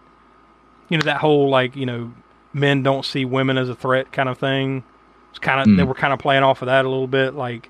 [0.90, 2.12] you know that whole like you know
[2.52, 4.84] men don't see women as a threat kind of thing.
[5.30, 5.76] It's kind of Hmm.
[5.76, 7.70] they were kind of playing off of that a little bit like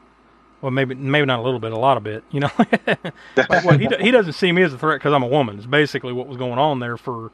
[0.62, 3.78] well maybe maybe not a little bit a lot of bit you know like, well,
[3.78, 5.58] he do- he doesn't see me as a threat because I'm a woman.
[5.58, 7.32] It's basically what was going on there for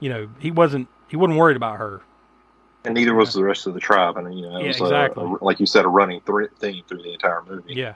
[0.00, 2.00] you know he wasn't he wasn't worried about her.
[2.84, 4.16] And neither was the rest of the tribe.
[4.16, 5.24] And you know, it Yeah, was a- exactly.
[5.24, 7.74] a, like you said, a running threat theme through the entire movie.
[7.74, 7.94] Yeah.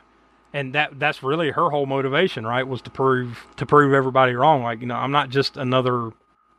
[0.54, 2.66] And that that's really her whole motivation, right?
[2.66, 4.62] Was to prove to prove everybody wrong.
[4.62, 6.10] Like, you know, I'm not just another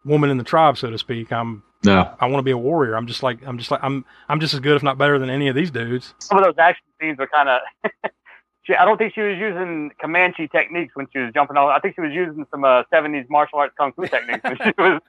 [0.05, 1.31] woman in the tribe, so to speak.
[1.31, 2.11] I'm No.
[2.19, 2.95] I want to be a warrior.
[2.95, 5.29] I'm just like I'm just like I'm I'm just as good, if not better, than
[5.29, 6.13] any of these dudes.
[6.19, 7.61] some of those action scenes were kind of.
[8.63, 11.69] she, I don't think she was using Comanche techniques when she was jumping on.
[11.69, 14.71] I think she was using some uh, 70s martial arts kung fu techniques when she
[14.77, 15.01] was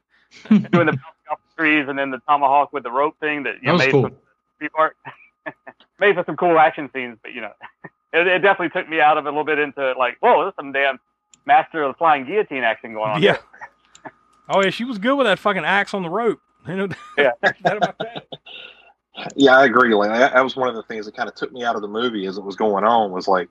[0.49, 3.55] doing the bouncing off the trees and then the tomahawk with the rope thing that
[3.63, 4.03] you That was made cool.
[4.03, 4.17] some
[4.57, 4.73] street
[6.01, 7.53] made for some cool action scenes, but you know,
[8.15, 10.55] it, it definitely took me out of it a little bit into like, whoa, there's
[10.57, 10.99] some damn
[11.47, 13.23] master of the flying guillotine action going on.
[13.23, 13.39] Yeah.
[14.47, 16.39] Oh yeah, she was good with that fucking axe on the rope.
[16.69, 17.31] You know, Yeah.
[17.43, 18.27] that.
[19.37, 19.95] Yeah, I agree.
[19.95, 21.83] Like that, that was one of the things that kind of took me out of
[21.83, 23.11] the movie as it was going on.
[23.11, 23.49] Was like,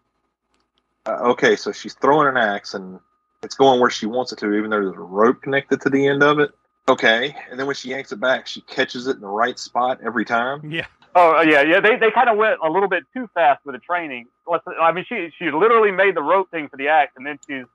[1.08, 2.99] uh, okay, so she's throwing an axe and
[3.43, 6.08] it's going where she wants it to, even though there's a rope connected to the
[6.08, 6.52] end of it.
[6.88, 9.99] Okay, and then when she yanks it back, she catches it in the right spot
[10.04, 10.69] every time.
[10.69, 10.86] Yeah.
[11.15, 11.80] Oh uh, yeah, yeah.
[11.80, 14.28] They they kind of went a little bit too fast with the training.
[14.82, 17.65] I mean, she she literally made the rope thing for the act, and then she's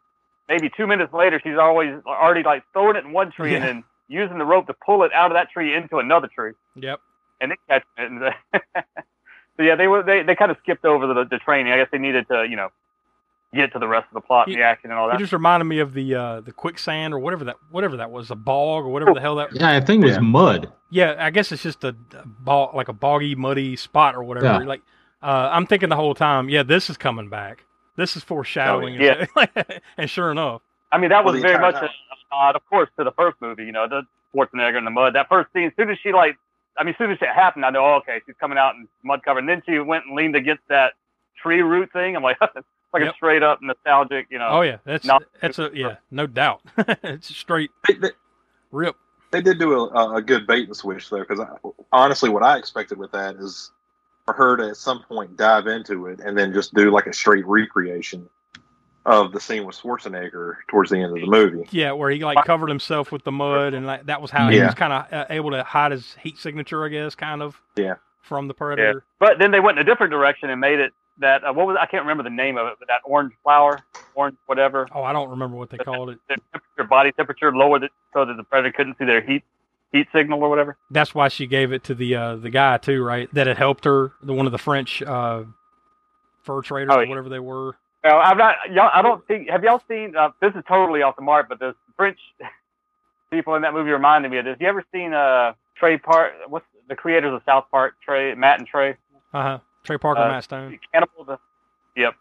[0.48, 3.84] maybe two minutes later, she's always already like throwing it in one tree and then
[4.08, 7.00] using the rope to pull it out of that tree into another tree, Yep.
[7.40, 8.10] and then catching it.
[8.10, 8.34] And
[9.56, 11.72] so yeah, they were they they kind of skipped over the the training.
[11.72, 12.70] I guess they needed to you know
[13.54, 15.16] get to the rest of the plot and the action and all that.
[15.16, 18.30] It just reminded me of the uh the quicksand or whatever that whatever that was,
[18.30, 20.20] a bog or whatever the hell that Yeah, I think it was Yeah.
[20.22, 20.72] mud.
[20.90, 24.46] Yeah, I guess it's just a, a bog, like a boggy, muddy spot or whatever.
[24.46, 24.58] Yeah.
[24.58, 24.82] Like,
[25.22, 27.64] uh, I'm thinking the whole time, yeah, this is coming back.
[27.96, 28.96] This is foreshadowing.
[29.00, 29.26] Oh, yeah.
[29.56, 29.64] and-
[29.98, 31.88] and sure enough, I mean, that was very much a, time.
[31.90, 33.64] a nod, of course, to the first movie.
[33.64, 34.02] You know, the
[34.34, 35.14] Schwarzenegger in the mud.
[35.14, 36.36] That first scene, as soon as she like,
[36.78, 38.86] I mean, as soon as it happened, I know, oh, okay, she's coming out in
[39.02, 39.40] mud cover.
[39.40, 40.92] And then she went and leaned against that
[41.42, 42.16] tree root thing.
[42.16, 42.40] I'm like,
[42.92, 43.12] like Yep.
[43.12, 44.48] a straight up nostalgic, you know.
[44.50, 46.60] oh yeah, that's not- that's a yeah, no doubt.
[47.02, 48.10] it's straight They, they,
[48.72, 48.96] rip.
[49.30, 51.40] they did do a, a good bait and switch though, because
[51.92, 53.70] honestly, what I expected with that is
[54.24, 57.12] for her to at some point dive into it and then just do like a
[57.12, 58.28] straight recreation
[59.06, 61.66] of the scene with Schwarzenegger towards the end of the movie.
[61.70, 64.60] Yeah, where he like covered himself with the mud, and like that was how he
[64.60, 67.94] was kind of uh, able to hide his heat signature, I guess, kind of Yeah.
[68.20, 68.58] from the Yeah.
[68.58, 69.04] predator.
[69.18, 71.76] But then they went in a different direction and made it that uh, what was
[71.80, 73.80] I can't remember the name of it, but that orange flower,
[74.14, 74.88] orange whatever.
[74.94, 76.18] Oh, I don't remember what they called it.
[76.28, 79.42] Their temperature, body temperature lowered it so that the predator couldn't see their heat
[79.92, 80.76] heat signal or whatever.
[80.90, 83.32] That's why she gave it to the uh, the guy too, right?
[83.34, 85.44] That had helped her, the one of the French uh,
[86.42, 87.76] fur traders Oh, or whatever they were.
[88.04, 88.56] Now, I'm not.
[88.70, 89.50] Y'all, I don't think.
[89.50, 90.14] Have y'all seen?
[90.16, 92.18] Uh, this is totally off the mark, but the French
[93.30, 94.56] people in that movie reminded me of this.
[94.60, 96.32] You ever seen uh Trey Park?
[96.46, 97.94] What's the creators of South Park?
[98.04, 98.96] Trey, Matt, and Trey.
[99.32, 99.58] Uh huh.
[99.88, 100.78] Trey Parker, Uh, Matt Stone.
[100.92, 101.38] Cannibal the.
[101.96, 102.14] Yep.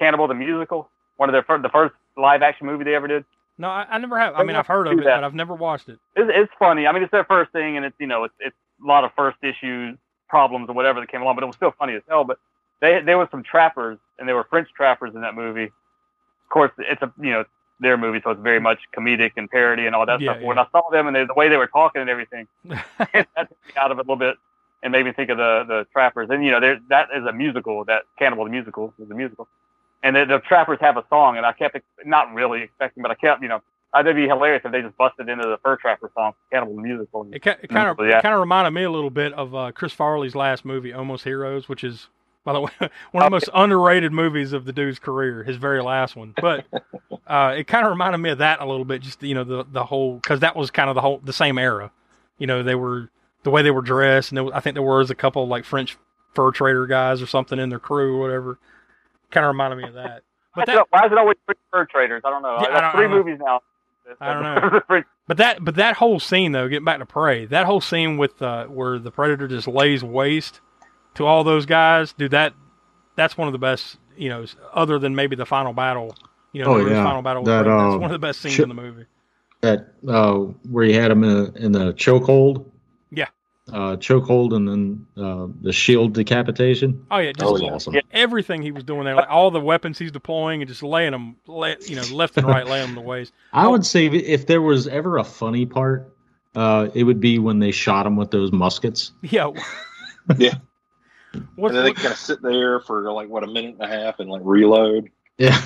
[0.00, 0.90] Cannibal the musical.
[1.16, 3.24] One of their fir- the first live action movie they ever did.
[3.56, 4.34] No, I, I never have.
[4.34, 5.18] I mean, I've heard of it, that.
[5.18, 6.00] but I've never watched it.
[6.16, 6.88] It's, it's funny.
[6.88, 9.12] I mean, it's their first thing, and it's you know it's it's a lot of
[9.14, 9.96] first issues
[10.28, 12.24] problems or whatever that came along, but it was still funny as hell.
[12.24, 12.40] But
[12.80, 15.66] they there was some trappers and they were French trappers in that movie.
[15.66, 17.44] Of course, it's a you know
[17.78, 20.42] their movie, so it's very much comedic and parody and all that Yeah, stuff.
[20.42, 22.88] When I saw them and they, the way they were talking and everything, that
[23.36, 24.36] took me out of it a little bit
[24.84, 26.28] and made me think of the the trappers.
[26.30, 27.84] And you know, there that is a musical.
[27.86, 29.48] That Cannibal the musical is a musical,
[30.04, 31.38] and the, the trappers have a song.
[31.38, 33.60] And I kept not really expecting, but I kept you know.
[33.92, 36.74] I think it'd be hilarious if they just busted into the Fur Trapper song, Cannibal
[36.74, 37.28] the musical.
[37.32, 38.20] It, ki- it kind of yeah.
[38.20, 41.68] kind of reminded me a little bit of uh, Chris Farley's last movie, Almost Heroes,
[41.68, 42.08] which is,
[42.42, 42.72] by the way,
[43.12, 45.44] one of the most underrated movies of the dude's career.
[45.44, 46.66] His very last one, but
[47.28, 49.00] uh, it kind of reminded me of that a little bit.
[49.00, 51.56] Just you know the the whole because that was kind of the whole the same
[51.56, 51.92] era.
[52.38, 53.10] You know they were
[53.44, 55.96] the way they were dressed, and there, I think there was a couple like French
[56.34, 58.58] fur trader guys or something in their crew or whatever.
[59.30, 60.22] Kind of reminded me of that.
[60.54, 62.22] But Why is that it- why is it always French fur traders?
[62.24, 62.56] I don't know.
[62.60, 63.16] Yeah, I That's don't- I three don't know.
[63.24, 63.60] movies now.
[64.20, 64.42] I don't
[64.88, 65.02] know.
[65.26, 68.40] But that but that whole scene though, getting back to Prey, that whole scene with
[68.42, 70.60] uh, where the predator just lays waste
[71.14, 72.52] to all those guys, dude, that
[73.16, 76.14] that's one of the best, you know, other than maybe the final battle.
[76.52, 77.02] You know, Oh, the yeah.
[77.04, 77.42] final battle.
[77.44, 79.06] That, Prey, that's uh, one of the best scenes sh- in the movie.
[79.62, 80.34] that uh,
[80.70, 82.64] where you had him in, in the chokehold,
[83.16, 83.28] Yeah.
[83.72, 87.06] uh, chokehold, and then uh, the shield decapitation.
[87.10, 87.94] Oh yeah, just that was awesome.
[88.12, 91.36] everything he was doing there, like all the weapons he's deploying and just laying them,
[91.46, 93.32] lay, you know, left and right, laying them to waste.
[93.52, 96.14] I would say if there was ever a funny part,
[96.54, 99.12] uh, it would be when they shot him with those muskets.
[99.22, 99.50] Yeah.
[100.38, 100.54] Yeah.
[101.56, 103.94] What's, and then they kind of sit there for like what a minute and a
[103.94, 105.10] half and like reload.
[105.36, 105.60] Yeah.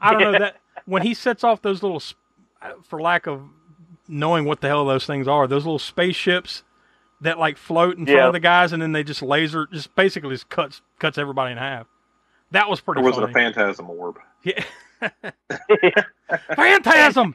[0.00, 2.00] I don't know that when he sets off those little,
[2.60, 3.42] uh, for lack of
[4.08, 6.62] knowing what the hell those things are, those little spaceships
[7.20, 10.30] that like float in front of the guys, and then they just laser, just basically
[10.30, 11.86] just cuts cuts everybody in half.
[12.50, 13.26] That was pretty Or was funny.
[13.26, 14.18] it a phantasm orb?
[14.42, 14.64] Yeah.
[16.54, 17.34] Phantasm.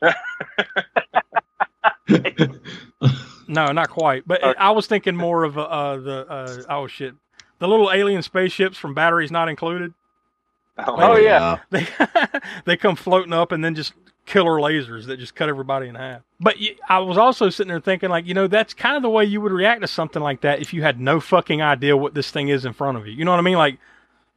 [3.48, 4.26] no, not quite.
[4.26, 7.14] But I was thinking more of uh, the uh, oh shit,
[7.58, 9.94] the little alien spaceships from Batteries Not Included.
[10.86, 11.58] Oh, yeah.
[11.70, 11.86] They
[12.64, 13.94] they come floating up and then just
[14.28, 16.22] killer lasers that just cut everybody in half.
[16.38, 16.56] But
[16.88, 19.40] I was also sitting there thinking like, you know, that's kind of the way you
[19.40, 22.48] would react to something like that if you had no fucking idea what this thing
[22.48, 23.14] is in front of you.
[23.14, 23.56] You know what I mean?
[23.56, 23.78] Like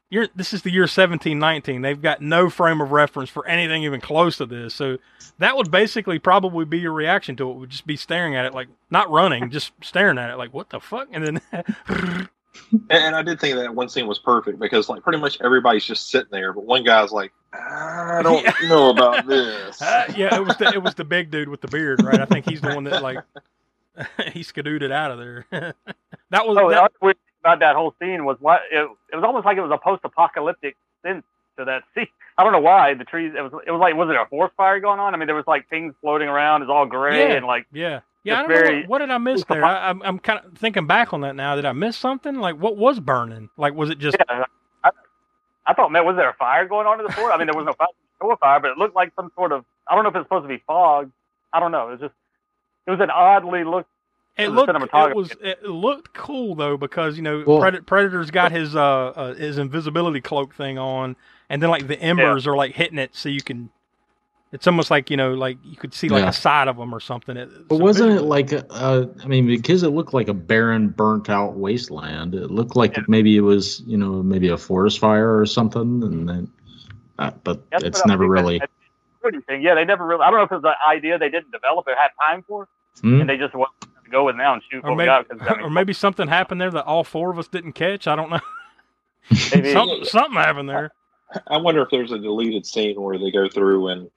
[0.10, 1.82] you're this is the year 1719.
[1.82, 4.74] They've got no frame of reference for anything even close to this.
[4.74, 4.98] So
[5.40, 7.56] that would basically probably be your reaction to it.
[7.56, 10.70] Would just be staring at it like not running, just staring at it like what
[10.70, 11.08] the fuck?
[11.12, 12.30] And then
[12.72, 15.86] And, and I did think that one scene was perfect because like pretty much everybody's
[15.86, 19.82] just sitting there, but one guy's like, I don't know about this.
[19.82, 22.20] Uh, yeah, it was the, it was the big dude with the beard, right?
[22.20, 23.20] I think he's the one that like
[24.32, 25.46] he skadooted out of there.
[25.52, 28.88] that was Oh, the that, other weird thing about that whole scene was what it,
[29.12, 31.24] it was almost like it was a post-apocalyptic sense
[31.58, 32.08] to that scene.
[32.38, 33.34] I don't know why the trees.
[33.38, 35.14] It was it was like was it a forest fire going on?
[35.14, 36.62] I mean, there was like things floating around.
[36.62, 38.36] It's all gray yeah, and like yeah, yeah.
[38.36, 39.64] I don't know very- what, what did I miss there.
[39.64, 41.56] I, I'm I'm kind of thinking back on that now.
[41.56, 42.36] Did I miss something?
[42.36, 43.50] Like what was burning?
[43.58, 44.18] Like was it just?
[44.30, 44.46] yeah.
[44.84, 44.92] I,
[45.66, 47.34] I thought, man, was there a fire going on in the forest?
[47.34, 47.88] I mean, there was no fire,
[48.22, 49.66] no fire, but it looked like some sort of.
[49.88, 51.12] I don't know if it's supposed to be fog.
[51.54, 51.88] I don't know.
[51.90, 52.14] It was just.
[52.88, 53.86] It was an oddly look.
[54.38, 58.52] It looked it was it looked cool though because you know Well- Pred- Predator's got
[58.52, 61.16] his uh, uh his invisibility cloak thing on,
[61.50, 63.70] and then like the embers are like hitting it so you can.
[64.54, 66.30] It's almost like you know like you could see like Yeah.
[66.30, 67.38] a side of them or something.
[67.38, 70.34] It, But so wasn't it like a, uh, I mean, because it looked like a
[70.34, 72.36] barren, burnt out wasteland.
[72.36, 76.28] It looked like maybe it was, you know, maybe a forest fire or something, and
[76.28, 76.52] then,
[77.18, 78.60] uh, but That's it's never really.
[78.60, 78.70] that
[79.48, 79.62] thing.
[79.62, 80.24] Yeah, they never really.
[80.24, 82.68] I don't know if it was an idea they didn't develop or had time for,
[83.02, 83.22] Hmm?
[83.22, 83.72] and they just wanted
[84.04, 85.30] to go with now and shoot or what we maybe, got.
[85.30, 88.06] 'cause, I mean, or maybe something happened there that all four of us didn't catch.
[88.06, 88.40] I don't know.
[89.72, 90.92] something, something happened there.
[91.48, 94.10] I wonder if there's a deleted scene where they go through and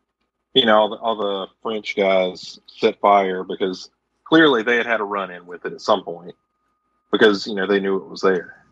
[0.55, 3.90] you know all the, all the French guys set fire because
[4.24, 6.34] clearly they had had a run in with it at some point
[7.12, 8.64] because you know they knew it was there.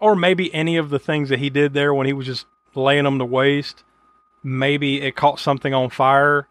[0.00, 3.04] Or maybe any of the things that he did there when he was just laying
[3.04, 3.82] them to waste.
[4.42, 6.46] Maybe it caught something on fire,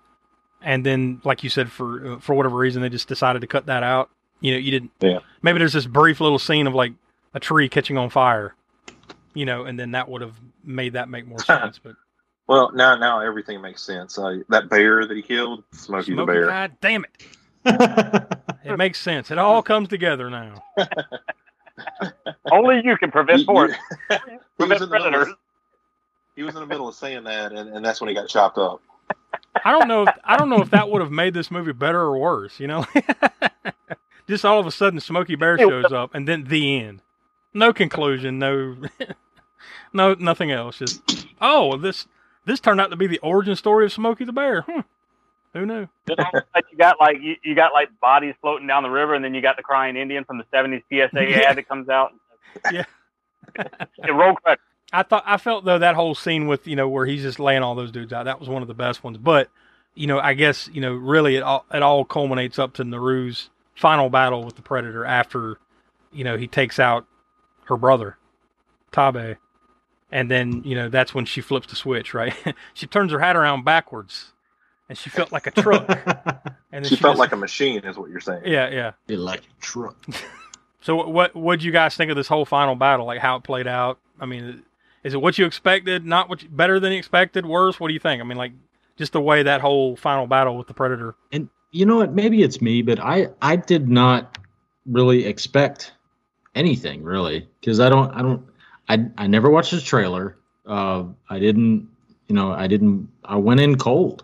[0.61, 3.67] and then, like you said, for uh, for whatever reason, they just decided to cut
[3.67, 4.09] that out.
[4.41, 4.91] You know, you didn't.
[4.99, 5.19] Yeah.
[5.41, 6.93] Maybe there's this brief little scene of like
[7.33, 8.55] a tree catching on fire.
[9.33, 11.79] You know, and then that would have made that make more sense.
[11.79, 11.95] But
[12.47, 14.17] Well, now now everything makes sense.
[14.19, 16.45] Uh, that bear that he killed, Smokey, the bear.
[16.47, 17.25] God damn it!
[18.63, 19.31] it makes sense.
[19.31, 20.63] It all comes together now.
[22.51, 23.73] only you can prevent You- force.
[24.09, 24.15] he,
[24.67, 25.27] was prevent in the middle predators.
[25.29, 25.37] of,
[26.35, 28.57] he was in the middle of saying that, and, and that's when he got chopped
[28.59, 28.81] up.
[29.63, 30.03] I don't know.
[30.03, 32.59] If, I don't know if that would have made this movie better or worse.
[32.59, 32.85] You know,
[34.27, 37.01] just all of a sudden, Smokey Bear shows up, and then the end.
[37.53, 38.37] No conclusion.
[38.37, 38.75] No,
[39.93, 40.77] no, nothing else.
[40.77, 41.01] Just
[41.41, 42.05] oh, this
[42.45, 44.61] this turned out to be the origin story of Smokey the Bear.
[44.61, 44.81] Hmm.
[45.53, 45.87] Who knew?
[46.05, 48.83] Then all of a sudden you got like you, you got like bodies floating down
[48.83, 51.49] the river, and then you got the crying Indian from the '70s PSA Yeah.
[51.49, 52.13] ad that comes out.
[52.71, 52.83] Yeah.
[53.55, 54.59] it roll credit.
[54.91, 57.63] I thought I felt though that whole scene with you know where he's just laying
[57.63, 59.17] all those dudes out that was one of the best ones.
[59.17, 59.49] But
[59.93, 63.49] you know I guess you know really it all it all culminates up to Naru's
[63.75, 65.57] final battle with the Predator after
[66.11, 67.05] you know he takes out
[67.65, 68.17] her brother
[68.91, 69.37] Taabe,
[70.15, 72.13] and then you know that's when she flips the switch.
[72.13, 72.33] Right,
[72.73, 74.31] she turns her hat around backwards,
[74.89, 75.85] and she felt like a truck.
[76.71, 78.43] and then She, felt just- like a machine, is what you're saying.
[78.45, 78.91] yeah yeah.
[79.07, 79.97] Be like a truck.
[80.81, 83.07] So what what what'd you guys think of this whole final battle?
[83.07, 83.97] Like how it played out?
[84.19, 84.61] I mean,
[85.03, 86.05] is it what you expected?
[86.05, 87.43] Not what you, better than you expected?
[87.43, 87.79] Worse?
[87.79, 88.21] What do you think?
[88.21, 88.51] I mean, like
[88.95, 91.15] just the way that whole final battle with the predator.
[91.31, 92.13] And you know what?
[92.13, 94.37] Maybe it's me, but I I did not
[94.85, 95.91] really expect
[96.53, 98.45] anything really because I don't I don't
[98.89, 100.37] I I never watched the trailer.
[100.65, 101.87] Uh, I didn't
[102.27, 104.23] you know I didn't I went in cold.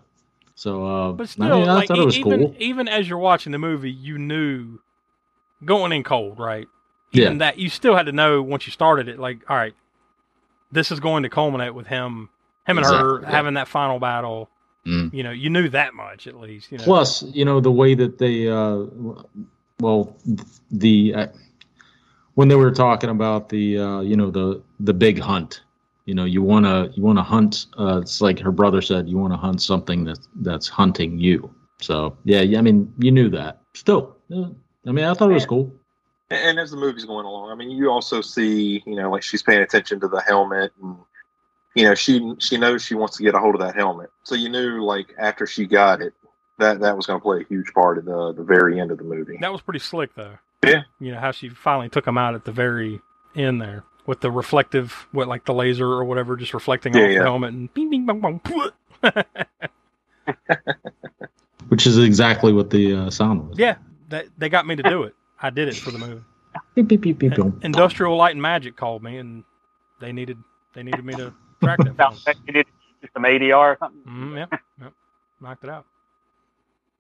[0.56, 2.56] So uh, But I, mean, I like thought it was even cool.
[2.60, 4.80] even as you're watching the movie, you knew
[5.66, 6.68] going in cold, right?
[7.14, 7.40] Even Yeah.
[7.40, 9.20] that you still had to know once you started it.
[9.20, 9.74] Like, all right,
[10.72, 12.30] this is going to culminate with him,
[12.68, 13.30] him and her yeah.
[13.30, 14.50] having that final battle.
[14.86, 15.14] Mm.
[15.14, 16.72] You know, you knew that much at least.
[16.72, 18.86] You know, Plus, you know the way that they, uh,
[19.80, 20.16] well,
[20.72, 21.28] the uh,
[22.36, 25.62] when they were talking about the, uh, you know, the the big hunt.
[26.06, 27.68] You know, you want to you want to hunt.
[27.78, 31.54] Uh, it's like her brother said, you want to hunt something that that's hunting you.
[31.80, 33.62] So yeah, yeah, I mean, you knew that.
[33.74, 34.48] Still, yeah,
[34.86, 35.74] I mean, I thought it was cool.
[36.30, 39.44] And as the movie's going along, I mean, you also see, you know, like she's
[39.44, 40.96] paying attention to the helmet, and
[41.76, 44.10] you know, she she knows she wants to get a hold of that helmet.
[44.24, 46.14] So you knew, like, after she got it,
[46.58, 48.98] that that was going to play a huge part of the the very end of
[48.98, 49.38] the movie.
[49.42, 50.38] that was pretty slick though.
[50.66, 50.84] Yeah.
[51.00, 53.02] You know how she finally took him out at the very
[53.36, 57.10] end there with the reflective, what like the laser or whatever, just reflecting Yeah, off
[57.12, 57.18] yeah.
[57.20, 58.72] the helmet and bing bing bong bong.
[61.70, 63.58] Which is exactly what the uh, sound was.
[63.58, 63.78] Yeah,
[64.10, 65.16] that they got me to do it.
[65.42, 66.22] I did it for the movie.
[66.76, 67.60] Beep, beep, beep, beep, boom.
[67.64, 69.44] Industrial Light and Magic called me, and
[70.00, 70.38] they needed
[70.74, 71.34] they needed me to
[71.64, 71.86] track that.
[71.86, 71.96] for 'em.
[71.98, 72.66] Sounds like you did
[73.14, 74.02] some ADR or something.
[74.06, 74.94] Mm, yeah, yep,
[75.40, 75.86] knocked it out.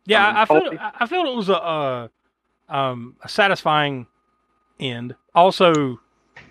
[0.05, 2.07] Yeah, I, I feel I feel it was a, uh
[2.71, 4.07] um, a satisfying
[4.79, 5.15] end.
[5.35, 5.99] Also,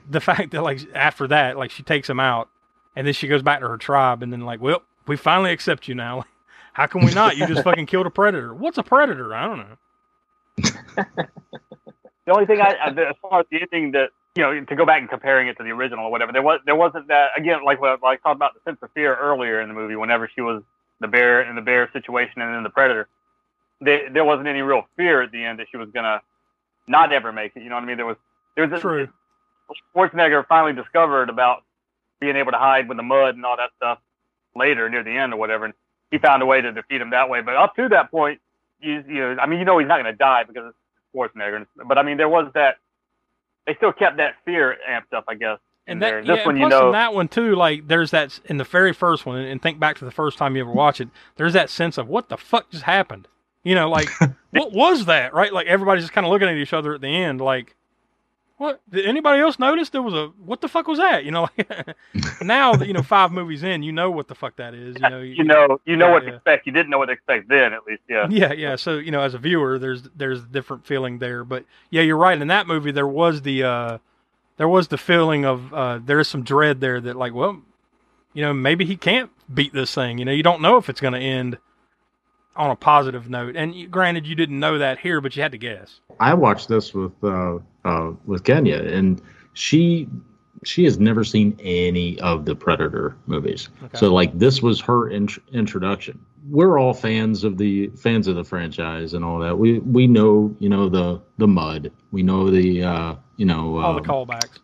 [0.09, 2.49] the fact that like after that, like she takes him out,
[2.95, 5.89] and then she goes back to her tribe, and then like, well, we finally accept
[5.89, 6.25] you now.
[6.73, 7.37] How can we not?
[7.37, 8.55] You just fucking killed a predator.
[8.55, 9.35] What's a predator?
[9.35, 11.25] I don't know.
[12.31, 15.01] The only thing I, as far as the ending that you know to go back
[15.01, 17.81] and comparing it to the original or whatever, there was there wasn't that again like
[17.81, 19.97] what I talked about the sense of fear earlier in the movie.
[19.97, 20.63] Whenever she was
[21.01, 23.09] the bear in the bear situation and then the predator,
[23.81, 26.21] there there wasn't any real fear at the end that she was gonna
[26.87, 27.63] not ever make it.
[27.63, 27.97] You know what I mean?
[27.97, 28.17] There was
[28.57, 29.09] there was a, True.
[29.95, 31.63] Schwarzenegger finally discovered about
[32.21, 33.99] being able to hide with the mud and all that stuff
[34.55, 35.75] later near the end or whatever, and
[36.11, 37.41] he found a way to defeat him that way.
[37.41, 38.41] But up to that point,
[38.81, 40.77] you, you know, I mean, you know, he's not going to die because it's
[41.15, 41.67] Schwarzenegger.
[41.87, 42.77] But I mean, there was that.
[43.67, 45.59] They still kept that fear amped up, I guess.
[45.87, 48.11] And that, this yeah, one, and you plus know, in that one too, like there's
[48.11, 50.73] that in the very first one, and think back to the first time you ever
[50.73, 51.09] watch it.
[51.37, 53.29] There's that sense of what the fuck just happened.
[53.63, 54.09] You know, like
[54.51, 55.35] what was that?
[55.35, 55.53] Right?
[55.53, 57.77] Like everybody's just kind of looking at each other at the end, like,
[58.57, 58.81] what?
[58.91, 61.25] Did anybody else notice there was a what the fuck was that?
[61.25, 61.97] You know, like
[62.43, 64.97] now that you know five movies in, you know what the fuck that is.
[64.97, 66.31] You know, you know, you know yeah, what yeah.
[66.31, 66.67] to expect.
[66.67, 68.03] You didn't know what to expect then, at least.
[68.09, 68.27] Yeah.
[68.29, 68.77] Yeah, yeah.
[68.77, 71.45] So you know, as a viewer, there's there's a different feeling there.
[71.45, 72.41] But yeah, you're right.
[72.41, 73.99] In that movie, there was the uh,
[74.59, 77.63] there was the feeling of uh, there is some dread there that like, well,
[78.35, 80.19] you know, maybe he can't beat this thing.
[80.19, 81.57] You know, you don't know if it's going to end
[82.57, 83.57] on a positive note.
[83.57, 86.01] And granted, you didn't know that here, but you had to guess.
[86.19, 89.21] I watched this with uh, uh, with Kenya, and
[89.53, 90.09] she
[90.65, 93.69] she has never seen any of the Predator movies.
[93.85, 93.97] Okay.
[93.99, 96.21] So like this was her int- introduction.
[96.49, 99.57] We're all fans of the fans of the franchise and all that.
[99.59, 101.93] We we know you know the the mud.
[102.11, 104.59] We know the uh, you know All the um, callbacks.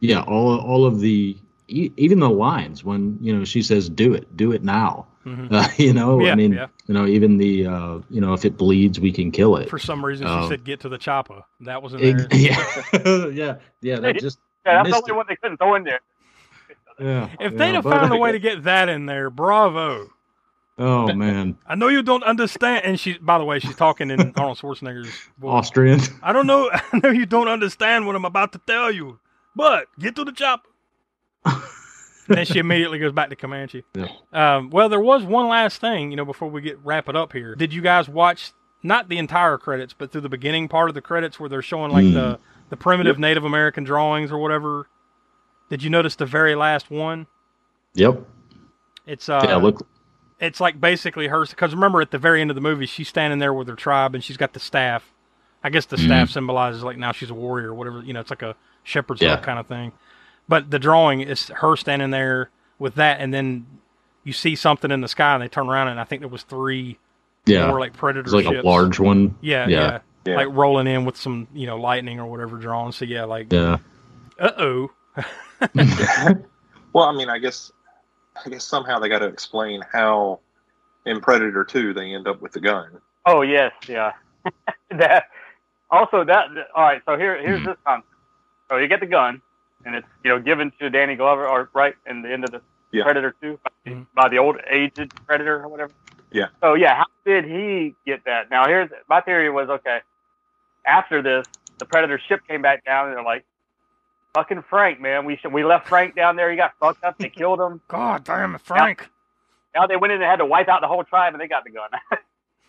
[0.00, 1.36] yeah all all of the
[1.70, 5.06] e- even the lines when you know she says do it do it now.
[5.26, 5.48] Mhm.
[5.52, 6.66] Uh, you know Yeah, I mean yeah.
[6.86, 9.68] you know even the uh, you know if it bleeds we can kill it.
[9.68, 12.38] For some reason, she Um, said, "Get to the chopper." That was in Ex- there.
[12.92, 14.00] yeah, yeah, yeah.
[14.00, 16.00] That just Yeah, that's the missed only one they couldn't throw in there.
[16.98, 17.28] yeah.
[17.38, 20.08] If they'd have but- found a way to get that in there, bravo.
[20.78, 22.86] oh man, I know you don't understand.
[22.86, 25.50] And she, by the way, she's talking in Arnold Schwarzenegger's voice.
[25.66, 26.00] Austrian.
[26.22, 26.70] I don't know.
[26.72, 29.18] I know you don't understand what I'm about to tell you,
[29.54, 30.69] but get to the chopper.
[31.44, 31.58] And
[32.28, 33.84] then she immediately goes back to Comanche.
[33.94, 34.08] Yeah.
[34.32, 37.32] Um, well, there was one last thing, you know, before we get wrap it up
[37.32, 37.54] here.
[37.54, 41.00] Did you guys watch not the entire credits, but through the beginning part of the
[41.02, 42.12] credits where they're showing like Hmm.
[42.14, 42.38] the
[42.70, 44.86] the primitive Native American drawings or whatever?
[45.70, 47.26] Did you notice the very last one?
[47.94, 48.24] Yep.
[49.06, 49.56] It's uh, yeah.
[49.56, 49.86] Look.
[50.38, 53.40] it's like basically her because remember at the very end of the movie she's standing
[53.40, 55.12] there with her tribe and she's got the staff
[55.64, 56.04] i guess the Mhm.
[56.06, 59.20] staff symbolizes like now she's a warrior or whatever you know it's like a shepherd's
[59.20, 59.36] Yeah.
[59.38, 59.92] kind of thing
[60.50, 63.64] But the drawing is her standing there with that, and then
[64.24, 66.42] you see something in the sky, and they turn around, and I think there was
[66.42, 66.98] three
[67.46, 67.68] Yeah.
[67.68, 68.64] more like predator It's like ships.
[68.64, 69.36] a large one.
[69.40, 70.34] Yeah, yeah, Yeah.
[70.36, 72.90] like rolling in with some you know lightning or whatever drawn.
[72.90, 73.78] So yeah, like Yeah.
[74.40, 74.90] uh oh.
[76.92, 77.70] Well, I mean, I guess,
[78.44, 80.40] I guess somehow they got to explain how
[81.06, 83.00] in Predator Two they end up with the gun.
[83.26, 84.12] Oh yes, yeah.
[84.90, 85.26] that
[85.92, 87.00] also that all right.
[87.06, 88.08] So here here's this concept.
[88.68, 89.40] So you get the gun,
[89.84, 92.60] and it's you know given to Danny Glover, or right in the end of the
[92.92, 93.04] Yeah.
[93.04, 94.02] Predator Two by, mm-hmm.
[94.14, 95.92] by the old aged Predator or whatever.
[96.32, 96.46] Yeah.
[96.60, 98.50] So yeah, how did he get that?
[98.50, 99.98] Now here's my theory was okay.
[100.86, 101.46] After this,
[101.78, 103.44] the Predator ship came back down, and they're like,
[104.34, 106.50] "Fucking Frank, man, we should, we left Frank down there.
[106.50, 107.18] He got fucked up.
[107.18, 107.80] They killed him.
[107.88, 109.08] God damn it, Frank.
[109.74, 111.64] Now they went in and had to wipe out the whole tribe, and they got
[111.64, 111.90] the gun.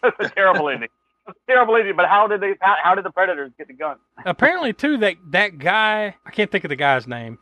[0.04, 0.90] That's a terrible ending.
[1.34, 1.96] That's a terrible ending.
[1.96, 2.54] But how did they?
[2.60, 3.98] How, how did the Predators get the gun?
[4.26, 7.38] Apparently, too, that that guy I can't think of the guy's name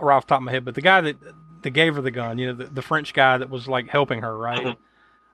[0.00, 1.16] right off the top of my head, but the guy that
[1.62, 4.22] that gave her the gun, you know, the, the French guy that was like helping
[4.22, 4.76] her, right?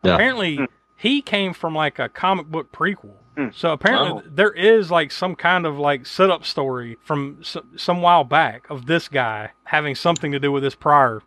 [0.02, 0.14] Yeah.
[0.14, 0.58] Apparently,
[0.96, 3.14] he came from like a comic book prequel.
[3.36, 3.48] Hmm.
[3.52, 4.30] So apparently, Oh.
[4.30, 8.86] there is like some kind of like setup story from some, some while back of
[8.86, 11.22] this guy having something to do with this prior.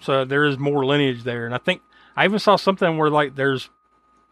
[0.00, 1.82] So there is more lineage there, and I think
[2.16, 3.70] I even saw something where like there's,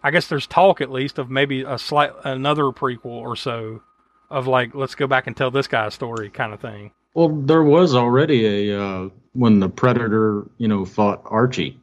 [0.02, 3.82] I guess there's talk at least of maybe a slight another prequel or so
[4.30, 6.92] of like let's go back and tell this guy's story kind of thing.
[7.14, 11.78] Well, there was already a uh, when the Predator, you know, fought Archie.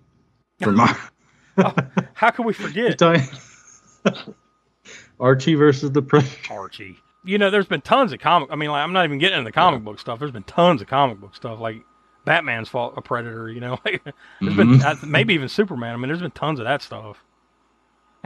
[0.61, 0.77] From
[2.13, 2.99] How can we forget
[5.19, 6.53] Archie versus the Predator.
[6.53, 6.97] Archie?
[7.25, 8.49] You know, there's been tons of comic.
[8.51, 10.19] I mean, like I'm not even getting into the comic book stuff.
[10.19, 11.81] There's been tons of comic book stuff like.
[12.25, 13.79] Batman's fought a predator, you know.
[13.85, 14.03] Like,
[14.41, 14.83] there's been Mhm.
[14.83, 15.93] uh, maybe even Superman.
[15.93, 17.23] I mean, there's been tons of that stuff.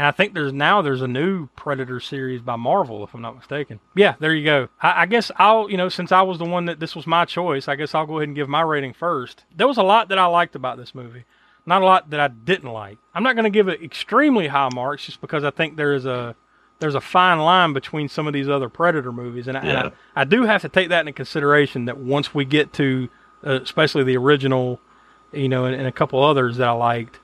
[0.01, 3.35] And I think there's now there's a new Predator series by Marvel, if I'm not
[3.35, 3.79] mistaken.
[3.93, 4.67] Yeah, there you go.
[4.81, 7.23] I, I guess I'll you know since I was the one that this was my
[7.23, 9.45] choice, I guess I'll go ahead and give my rating first.
[9.55, 11.25] There was a lot that I liked about this movie,
[11.67, 12.97] not a lot that I didn't like.
[13.13, 16.07] I'm not going to give it extremely high marks just because I think there is
[16.07, 16.35] a
[16.79, 19.91] there's a fine line between some of these other Predator movies, and, I, and I,
[20.15, 21.85] I do have to take that into consideration.
[21.85, 23.07] That once we get to,
[23.45, 24.79] uh, especially the original,
[25.31, 27.19] you know, and, and a couple others that I liked,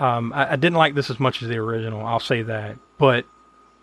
[0.00, 2.04] um, I, I didn't like this as much as the original.
[2.04, 3.24] I'll say that, but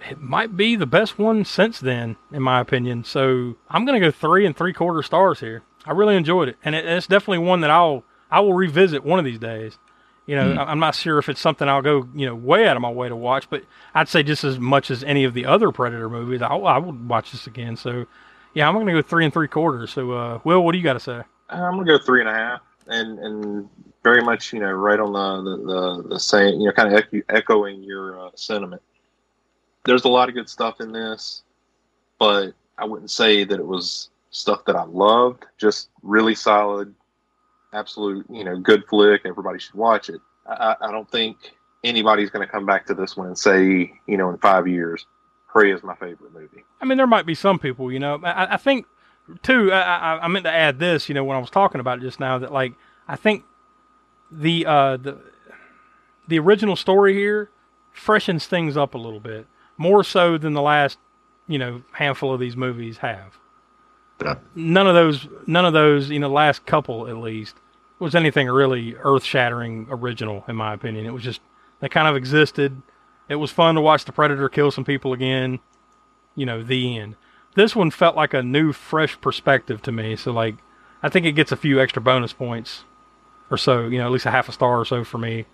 [0.09, 3.03] it might be the best one since then, in my opinion.
[3.03, 5.63] So I'm gonna go three and three quarter stars here.
[5.85, 9.19] I really enjoyed it, and it, it's definitely one that I'll I will revisit one
[9.19, 9.77] of these days.
[10.25, 10.61] You know.
[10.61, 12.91] I- I'm not sure if it's something I'll go you know way out of my
[12.91, 13.63] way to watch, but
[13.95, 17.07] I'd say just as much as any of the other Predator movies, I, I would
[17.07, 17.77] watch this again.
[17.77, 18.05] So
[18.53, 19.91] yeah, I'm gonna go three and three quarters.
[19.93, 21.21] So uh, Will, what do you got to say?
[21.49, 23.69] I'm gonna go three and a half, and and
[24.03, 26.99] very much you know right on the the the, the same you know kind of
[26.99, 28.81] echo, echoing your uh, sentiment.
[29.85, 31.43] There's a lot of good stuff in this,
[32.19, 35.45] but I wouldn't say that it was stuff that I loved.
[35.57, 36.93] Just really solid,
[37.73, 39.21] absolute you know good flick.
[39.25, 40.21] Everybody should watch it.
[40.47, 41.37] I, I don't think
[41.83, 45.05] anybody's going to come back to this one and say you know in five years,
[45.47, 46.63] Prey is my favorite movie.
[46.81, 48.19] I mean, there might be some people, you know.
[48.23, 48.85] I, I think,
[49.43, 49.71] too.
[49.71, 52.01] I, I, I meant to add this, you know, when I was talking about it
[52.01, 52.73] just now, that like
[53.07, 53.43] I think
[54.31, 55.17] the uh, the
[56.27, 57.49] the original story here
[57.91, 59.47] freshens things up a little bit
[59.77, 60.97] more so than the last,
[61.47, 63.37] you know, handful of these movies have.
[64.55, 67.55] None of those, none of those, you know, last couple at least
[67.99, 71.05] was anything really earth-shattering original, in my opinion.
[71.05, 71.41] It was just
[71.79, 72.81] they kind of existed.
[73.29, 75.59] It was fun to watch the Predator kill some people again
[76.37, 77.15] you know, the end.
[77.57, 80.15] This one felt like a new, fresh perspective to me.
[80.15, 80.55] So, like,
[81.03, 82.85] I think it gets a few extra bonus points
[83.51, 85.45] or so, you know, at least a half a star or so for me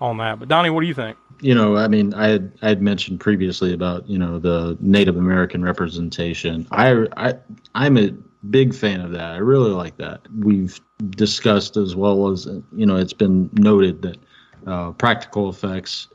[0.00, 0.38] on that.
[0.38, 1.16] But, Donnie, what do you think?
[1.40, 5.16] you know, I mean, I had I had mentioned previously about you know the Native
[5.16, 6.66] American representation.
[6.70, 7.34] I I
[7.74, 8.12] I'm a
[8.48, 9.32] big fan of that.
[9.32, 10.20] I really like that.
[10.34, 10.80] We've
[11.10, 14.18] discussed as well as you know, it's been noted that
[14.66, 16.08] uh, practical effects.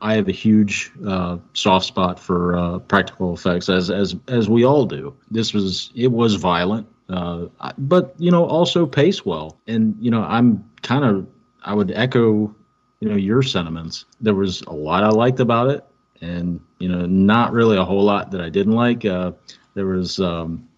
[0.00, 4.64] I have a huge uh, soft spot for uh, practical effects, as as as we
[4.64, 5.14] all do.
[5.30, 7.46] This was it was violent, uh,
[7.78, 9.58] but you know also paced well.
[9.66, 11.26] And you know I'm kind of
[11.62, 12.54] I would echo
[13.00, 14.06] you know your sentiments.
[14.20, 15.84] There was a lot I liked about it,
[16.20, 19.04] and you know not really a whole lot that I didn't like.
[19.04, 19.32] Uh,
[19.74, 20.68] there was um,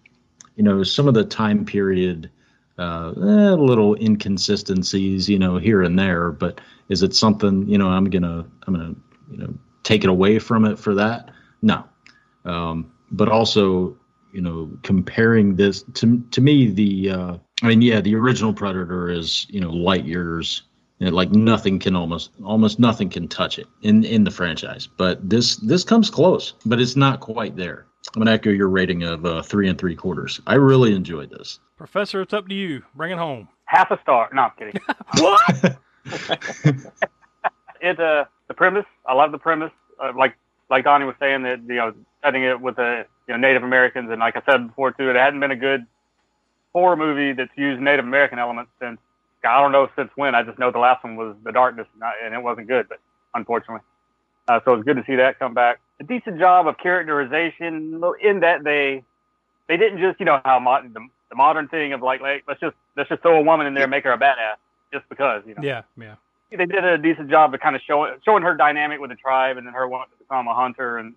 [0.55, 2.29] you know some of the time period
[2.77, 6.31] uh, eh, little inconsistencies, you know, here and there.
[6.31, 8.95] But is it something you know I'm gonna I'm gonna
[9.31, 9.53] you know
[9.83, 11.31] take it away from it for that?
[11.61, 11.83] No.
[12.45, 13.97] Um, but also,
[14.31, 19.09] you know, comparing this to to me, the uh, I mean, yeah, the original Predator
[19.09, 20.63] is you know light years.
[20.99, 24.87] and like nothing can almost almost nothing can touch it in in the franchise.
[24.87, 27.85] But this this comes close, but it's not quite there.
[28.17, 30.41] I'm gonna echo your rating of uh, three and three quarters.
[30.47, 31.59] I really enjoyed this.
[31.77, 32.81] Professor, it's up to you.
[32.95, 33.47] Bring it home.
[33.65, 34.27] Half a star.
[34.33, 34.81] No, I'm kidding.
[35.19, 35.77] what?
[37.79, 38.87] it uh the premise.
[39.05, 39.71] I love the premise.
[40.03, 40.35] Uh, like
[40.67, 41.93] like Donnie was saying that you know
[42.23, 45.15] setting it with the you know Native Americans and like I said before too, it
[45.15, 45.85] hadn't been a good
[46.73, 48.97] horror movie that's used Native American elements since
[49.43, 50.33] I don't know since when.
[50.33, 52.89] I just know the last one was The Darkness and, I, and it wasn't good,
[52.89, 52.97] but
[53.35, 53.81] unfortunately.
[54.47, 55.79] Uh, so it's good to see that come back.
[55.99, 59.03] A decent job of characterization in that they
[59.67, 62.59] they didn't just you know how modern the, the modern thing of like, like let's
[62.59, 64.55] just let's just throw a woman in there and make her a badass
[64.93, 65.61] just because you know.
[65.63, 66.15] Yeah, yeah.
[66.49, 69.57] They did a decent job of kind of showing showing her dynamic with the tribe
[69.57, 71.13] and then her wanting to become a hunter and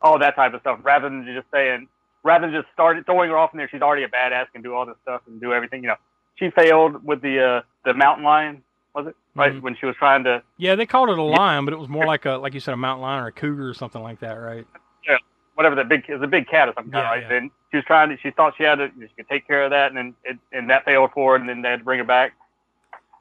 [0.00, 1.86] all that type of stuff rather than just saying
[2.22, 4.74] rather than just starting throwing her off in there she's already a badass can do
[4.74, 5.96] all this stuff and do everything you know
[6.36, 8.62] she failed with the uh the mountain lion
[8.94, 9.62] was it right Mhm.
[9.62, 12.04] when she was trying to Yeah, they called it a lion, but it was more
[12.06, 14.34] like a like you said a mountain lion or a cougar or something like that,
[14.34, 14.66] right?
[15.06, 15.16] yeah,
[15.54, 17.22] whatever that big is a big cat or something, Yeah, right?
[17.28, 17.36] yeah.
[17.36, 19.70] And she was trying to, she thought she had to, she could take care of
[19.70, 21.98] that, and then it, and that failed for her, and then they had to bring
[21.98, 22.32] her back.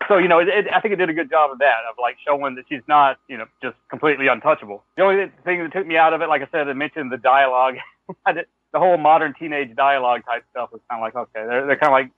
[0.07, 1.95] So you know, it, it, I think it did a good job of that, of
[2.01, 4.83] like showing that she's not, you know, just completely untouchable.
[4.95, 7.17] The only thing that took me out of it, like I said, I mentioned the
[7.17, 7.75] dialogue,
[8.25, 8.45] the
[8.75, 11.93] whole modern teenage dialogue type stuff was kind of like, okay, they're they're kind of
[11.93, 12.11] like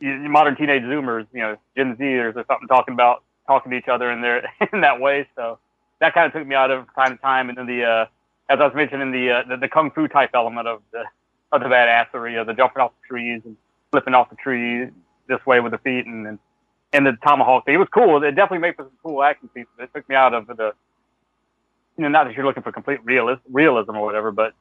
[0.00, 4.10] modern teenage Zoomers, you know, Gen Zers or something talking about talking to each other
[4.10, 5.28] in their in that way.
[5.36, 5.58] So
[6.00, 8.06] that kind of took me out of time to time, and then the uh,
[8.48, 11.04] as I was mentioning the, uh, the the kung fu type element of the
[11.52, 13.56] of the badassery of the jumping off the trees and
[13.90, 14.88] flipping off the tree
[15.28, 16.38] this way with the feet and and,
[16.92, 17.74] and the tomahawk thing.
[17.74, 18.22] It was cool.
[18.22, 19.66] It definitely made for some cool action scenes.
[19.78, 20.72] It took me out of the
[21.96, 24.54] you know not that you're looking for complete realism, realism or whatever, but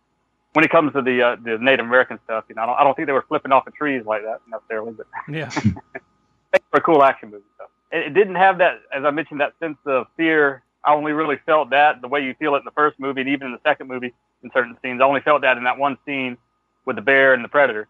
[0.54, 2.84] when it comes to the uh, the Native American stuff, you know, I don't, I
[2.84, 5.50] don't think they were flipping off the trees like that necessarily, but Yeah.
[6.72, 7.44] for a cool action movie.
[7.58, 10.64] So it, it didn't have that, as I mentioned, that sense of fear.
[10.84, 13.30] I only really felt that the way you feel it in the first movie, and
[13.30, 15.02] even in the second movie, in certain scenes.
[15.02, 16.38] I only felt that in that one scene
[16.86, 17.88] with the bear and the predator,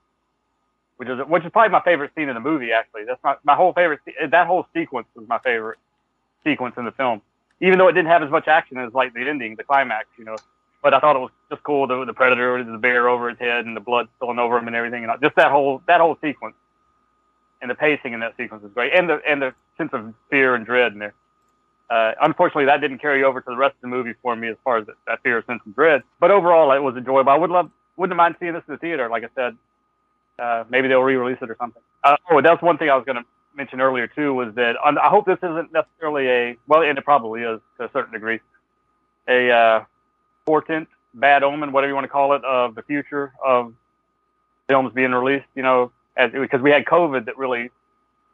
[0.97, 2.72] which is which is probably my favorite scene in the movie.
[2.72, 3.99] Actually, that's my my whole favorite.
[4.30, 5.78] That whole sequence was my favorite
[6.43, 7.22] sequence in the film,
[7.62, 10.26] even though it didn't have as much action as like the ending, the climax, you
[10.26, 10.36] know.
[10.82, 13.40] But I thought it was just cool the the predator with the bear over his
[13.40, 16.18] head and the blood spilling over him and everything, and just that whole that whole
[16.22, 16.56] sequence
[17.62, 20.56] and the pacing in that sequence is great, and the and the sense of fear
[20.56, 21.14] and dread in there.
[21.90, 24.56] Uh, unfortunately, that didn't carry over to the rest of the movie for me as
[24.64, 26.04] far as that, that fear, sense, and dread.
[26.20, 27.32] But overall, it was enjoyable.
[27.32, 29.10] I would love, wouldn't mind seeing this in the theater.
[29.10, 29.58] Like I said,
[30.38, 31.82] uh, maybe they'll re-release it or something.
[32.04, 33.26] Uh, oh, that's one thing I was going to
[33.56, 37.42] mention earlier too was that I hope this isn't necessarily a well, and it probably
[37.42, 38.40] is to a certain degree,
[39.28, 39.84] a uh,
[40.50, 43.72] portent, bad omen, whatever you want to call it, of the future of
[44.68, 45.45] films being released.
[45.56, 47.70] You know, as because we had COVID that really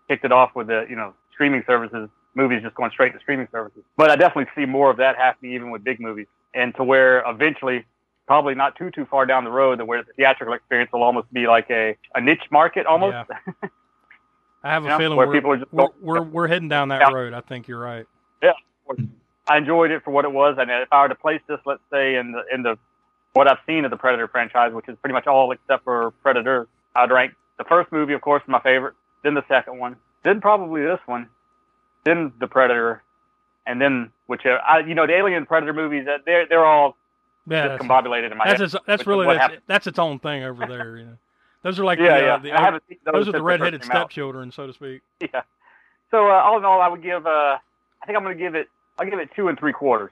[0.07, 3.49] kicked it off with the you know streaming services, movies just going straight to streaming
[3.51, 3.83] services.
[3.97, 7.21] But I definitely see more of that happening even with big movies, and to where
[7.29, 7.83] eventually,
[8.27, 11.31] probably not too too far down the road, that where the theatrical experience will almost
[11.33, 13.17] be like a, a niche market almost.
[14.63, 16.69] I have a You know, feeling where we're, people are just we're, we're we're heading
[16.69, 17.13] down that Yeah.
[17.13, 17.33] road.
[17.33, 18.07] I think you're right.
[18.41, 18.53] Yeah.
[19.47, 21.81] I enjoyed it for what it was, and if I were to place this, let's
[21.91, 22.77] say in the in the
[23.33, 26.67] what I've seen of the Predator franchise, which is pretty much all except for Predator,
[26.95, 30.83] I'd rank the first movie, of course, my favorite, then the second one, then probably
[30.83, 31.29] this one,
[32.05, 33.03] then the Predator,
[33.67, 34.59] and then whichever.
[34.61, 36.95] I, you know, the Alien Predator movies, they're they're all
[37.47, 38.73] Yeah, that's- discombobulated in my That's head.
[38.73, 39.61] its, that's really that's, happened.
[39.67, 40.97] that's its own thing over there.
[40.97, 41.17] You know,
[41.61, 42.37] those are like Yeah, the, uh, yeah.
[42.37, 43.85] the I haven't seen those those are the redheaded out.
[43.85, 45.01] stepchildren, so to speak.
[45.21, 45.41] Yeah.
[46.11, 47.25] So uh, all in all, I would give.
[47.27, 47.57] Uh,
[48.01, 48.69] I think I'm going to give it.
[48.97, 50.11] I'll give it two and three quarters.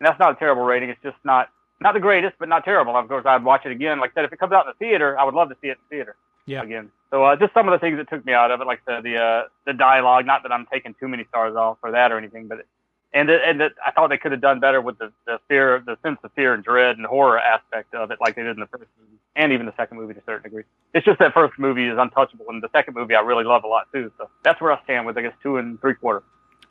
[0.00, 0.90] And that's not a terrible rating.
[0.90, 1.48] It's just not
[1.80, 2.96] not the greatest, but not terrible.
[2.96, 4.00] Of course, I'd watch it again.
[4.00, 5.68] Like I said, if it comes out in the theater, I would love to see
[5.68, 6.16] it in the theater
[6.46, 6.62] Yeah.
[6.62, 6.90] again.
[7.10, 9.00] So uh, just some of the things that took me out of it, like the
[9.02, 10.26] the uh, the dialogue.
[10.26, 12.64] Not that I'm taking too many stars off for that or anything, but
[13.14, 15.82] and the, and the, I thought they could have done better with the the fear,
[15.84, 18.60] the sense of fear and dread and horror aspect of it, like they did in
[18.60, 20.64] the first movie and even the second movie to a certain degree.
[20.94, 23.68] It's just that first movie is untouchable, and the second movie I really love a
[23.68, 24.10] lot too.
[24.18, 26.22] So that's where I stand with I guess two and three quarter.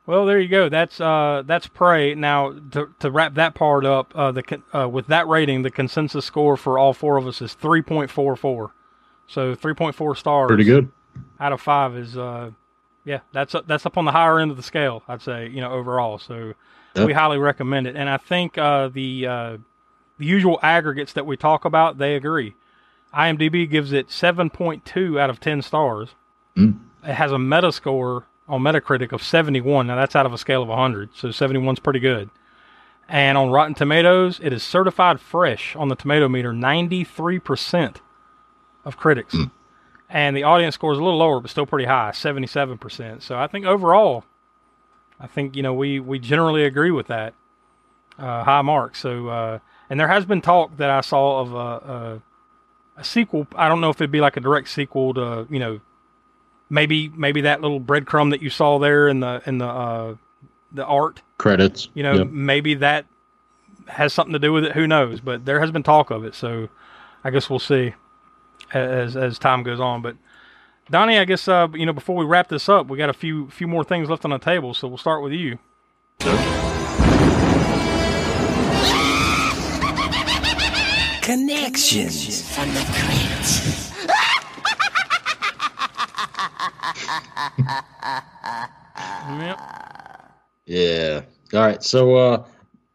[0.08, 0.70] Well, there you go.
[0.70, 2.16] That's uh, that's Prey.
[2.16, 6.26] Now to to wrap that part up, uh, the uh, with that rating, the consensus
[6.26, 8.74] score for all four of us is three point four four.
[9.28, 10.48] So three point four stars.
[10.48, 10.90] Pretty good.
[11.40, 12.52] Out of five is uh,
[13.04, 15.04] yeah, that's up, that's up on the higher end of the scale.
[15.10, 16.18] I'd say you know overall.
[16.18, 16.54] So
[16.96, 17.06] Yep.
[17.06, 19.58] we highly recommend it, and I think uh, the uh,
[20.18, 22.56] the usual aggregates that we talk about, they agree.
[23.14, 26.16] IMDb gives it seven point two out of ten stars.
[26.56, 26.80] Mm.
[27.04, 29.88] It has a Metascore on Metacritic of 71.
[29.88, 32.30] Now that's out of a scale of 100, so 71's pretty good.
[33.10, 37.98] And on Rotten Tomatoes, it is certified fresh on the tomato meter, 93%
[38.84, 39.36] of critics.
[40.10, 43.22] And the audience score is a little lower, but still pretty high, 77%.
[43.22, 44.24] So I think overall,
[45.20, 47.34] I think you know we we generally agree with that
[48.20, 48.96] uh, high mark.
[48.96, 52.22] So uh, and there has been talk that I saw of a, a,
[52.98, 53.48] a sequel.
[53.56, 55.80] I don't know if it'd be like a direct sequel to you know
[56.70, 60.16] maybe maybe that little breadcrumb that you saw there in the in the uh,
[60.72, 61.90] the art Credits.
[61.94, 62.28] you know, Yep.
[62.30, 63.06] maybe that
[63.88, 64.74] has something to do with it.
[64.74, 65.22] Who knows?
[65.22, 66.68] But there has been talk of it, so
[67.24, 67.94] I guess we'll see
[68.74, 70.02] as as time goes on.
[70.02, 70.16] But
[70.92, 73.50] Donnie, I guess uh, you know before we wrap this up, we got a few
[73.50, 75.58] few more things left on the table, so we'll start with you.
[81.22, 84.58] Connections from the crypt.
[89.30, 89.60] Yep.
[90.66, 91.22] Yeah.
[91.54, 91.84] All right.
[91.84, 92.46] So, uh,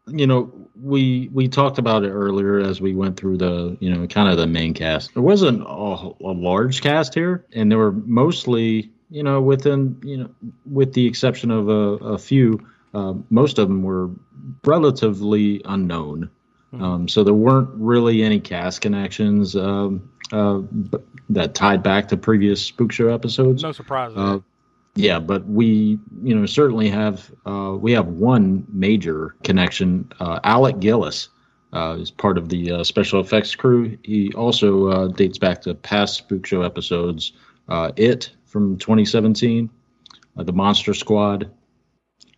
[0.07, 4.05] you know, we we talked about it earlier as we went through the you know
[4.07, 5.13] kind of the main cast.
[5.13, 10.17] There wasn't a, a large cast here, and they were mostly you know within you
[10.17, 10.29] know
[10.65, 12.59] with the exception of a, a few,
[12.93, 14.09] uh, most of them were
[14.65, 16.29] relatively unknown.
[16.73, 20.97] Um, so there weren't really any cast connections um, uh, b-
[21.33, 23.63] that tied back to previous Spook Show episodes.
[23.63, 24.17] No surprises.
[24.17, 24.39] Uh,
[24.95, 30.11] yeah, but we, you know, certainly have uh, we have one major connection.
[30.19, 31.29] Uh, Alec Gillis
[31.73, 33.97] uh, is part of the uh, special effects crew.
[34.03, 37.33] He also uh, dates back to past Spook Show episodes.
[37.67, 39.69] Uh, it from 2017,
[40.37, 41.49] uh, the Monster Squad,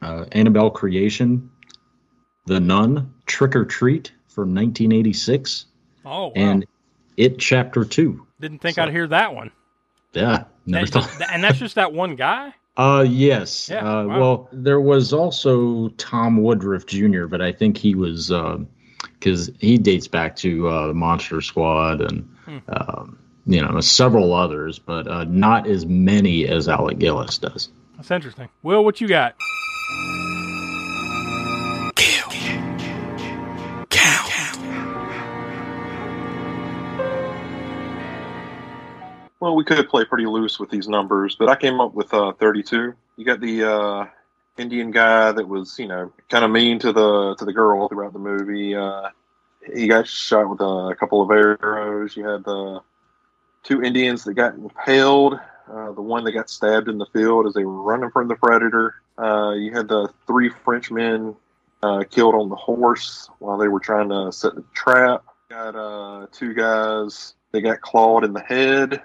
[0.02, 1.50] uh, Annabelle Creation,
[2.46, 5.66] The Nun, Trick or Treat from 1986,
[6.06, 6.32] oh, wow.
[6.36, 6.66] and
[7.18, 8.26] It Chapter Two.
[8.48, 9.52] Didn't think I'd hear that one.
[10.14, 11.30] Yeah, never That- thought.
[11.34, 12.54] and that's just that one guy.
[12.78, 13.70] Uh, yes.
[13.70, 14.20] Yeah, uh, wow.
[14.20, 18.34] Well, there was also Tom Woodruff Jr., but I think he was
[19.18, 22.58] because he dates back to uh, Monster Squad and Hmm.
[22.68, 27.70] um, you know several others, but uh, not as many as Alec Gillis does.
[27.96, 28.50] That's interesting.
[28.62, 29.36] Will, what you got?
[39.46, 42.34] Well, we could play pretty loose with these numbers, but I came up with uh,
[42.40, 42.96] 32.
[43.16, 44.08] You got the uh,
[44.58, 48.14] Indian guy that was, you know, kind of mean to the to the girl throughout
[48.14, 48.74] the movie.
[48.74, 49.10] Uh,
[49.72, 52.18] he got shot with a couple of arrows.
[52.18, 52.80] You had the
[53.62, 55.40] two Indians that got impaled.
[55.72, 58.36] Uh, the one that got stabbed in the field as they were running from the
[58.36, 58.96] predator.
[59.20, 61.36] Uh, you had the three Frenchmen
[61.84, 65.24] uh, killed on the horse while they were trying to set the trap.
[65.52, 69.04] Got uh, two guys They got clawed in the head.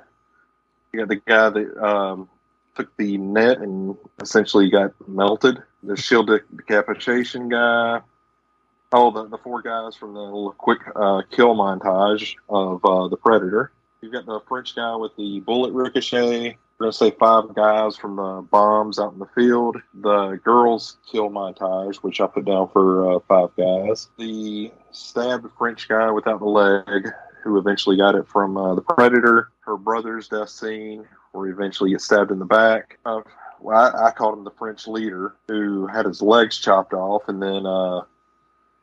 [0.93, 2.29] You got the guy that um,
[2.75, 5.63] took the net and essentially got melted.
[5.83, 8.01] The shield de- decapitation guy.
[8.93, 13.17] Oh, the, the four guys from the little quick uh, kill montage of uh, the
[13.17, 13.71] Predator.
[14.01, 16.59] You've got the French guy with the bullet ricochet.
[16.79, 19.77] We're going to say five guys from the bombs out in the field.
[19.95, 24.09] The girls kill montage, which I put down for uh, five guys.
[24.19, 27.13] The stabbed French guy without the leg,
[27.43, 29.51] who eventually got it from uh, the Predator.
[29.61, 32.99] Her brother's death scene, where he eventually gets stabbed in the back.
[33.05, 33.21] Uh,
[33.61, 37.43] well, I, I called him the French leader, who had his legs chopped off and
[37.43, 38.03] then uh,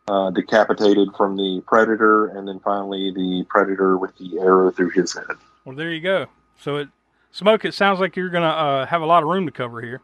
[0.07, 5.13] uh, decapitated from the Predator, and then finally the Predator with the arrow through his
[5.13, 5.25] head.
[5.65, 6.27] Well, there you go.
[6.61, 6.89] So it
[7.31, 7.65] smoke.
[7.65, 10.01] It sounds like you're gonna uh, have a lot of room to cover here.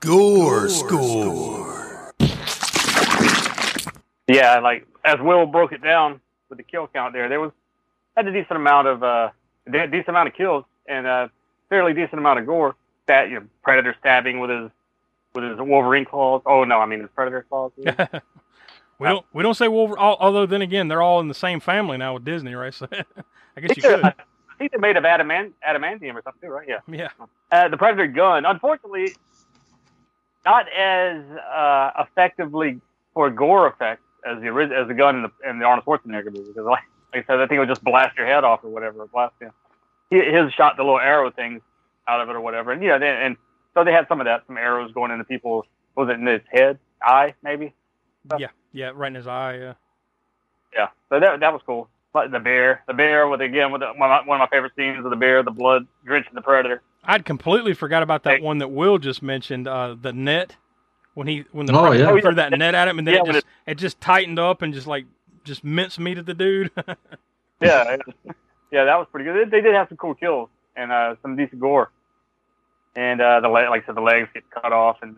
[0.00, 1.73] Gore score score.
[4.26, 7.52] Yeah, like as Will broke it down with the kill count there, there was
[8.16, 9.30] had a decent amount of uh,
[9.70, 11.30] de- decent amount of kills and a
[11.68, 12.74] fairly decent amount of gore.
[13.06, 14.70] That you know, predator stabbing with his
[15.34, 16.42] with his Wolverine claws.
[16.46, 17.72] Oh no, I mean his predator claws.
[18.96, 20.00] We don't we don't say Wolverine.
[20.00, 22.72] al- Although then again, they're all in the same family now with Disney, right?
[22.78, 22.86] So
[23.56, 24.04] I guess you could.
[24.04, 24.14] I
[24.58, 26.66] think they're made of adamant, adamantium or something too, right?
[26.68, 26.78] Yeah.
[26.88, 27.08] Yeah.
[27.50, 29.14] Uh, the Predator gun, unfortunately,
[30.44, 32.80] not as uh, effectively
[33.14, 36.48] for gore effect as the as the gun in the, in the Arnold Schwarzenegger movie.
[36.48, 38.68] Because like, like I said, I think it would just blast your head off or
[38.68, 39.06] whatever.
[39.06, 39.50] Blast you.
[40.10, 41.60] He, his shot the little arrow things
[42.06, 43.36] out of it or whatever, and yeah, then and
[43.74, 45.64] so they had some of that, some arrows going into people's
[45.96, 47.74] was it in his head, eye maybe.
[48.38, 49.56] Yeah, yeah, right in his eye.
[49.56, 49.74] Yeah.
[50.74, 51.88] Yeah, so that that was cool.
[52.12, 54.56] But the bear, the bear with again with the, one, of my, one of my
[54.56, 56.82] favorite scenes of the bear, the blood drenching the predator.
[57.04, 59.68] I'd completely forgot about that one that Will just mentioned.
[59.68, 60.56] Uh, the net
[61.14, 62.20] when he when the Oh, predator yeah.
[62.20, 64.72] threw that net at him, and then Yeah, it just it just tightened up and
[64.74, 65.06] just like
[65.44, 66.70] just mince meat at the dude.
[67.60, 67.96] Yeah,
[68.72, 69.46] yeah, that was pretty good.
[69.46, 71.90] They, they did have some cool kills and uh, some decent gore.
[72.96, 75.16] And uh, the leg, like I said, the legs get cut off, and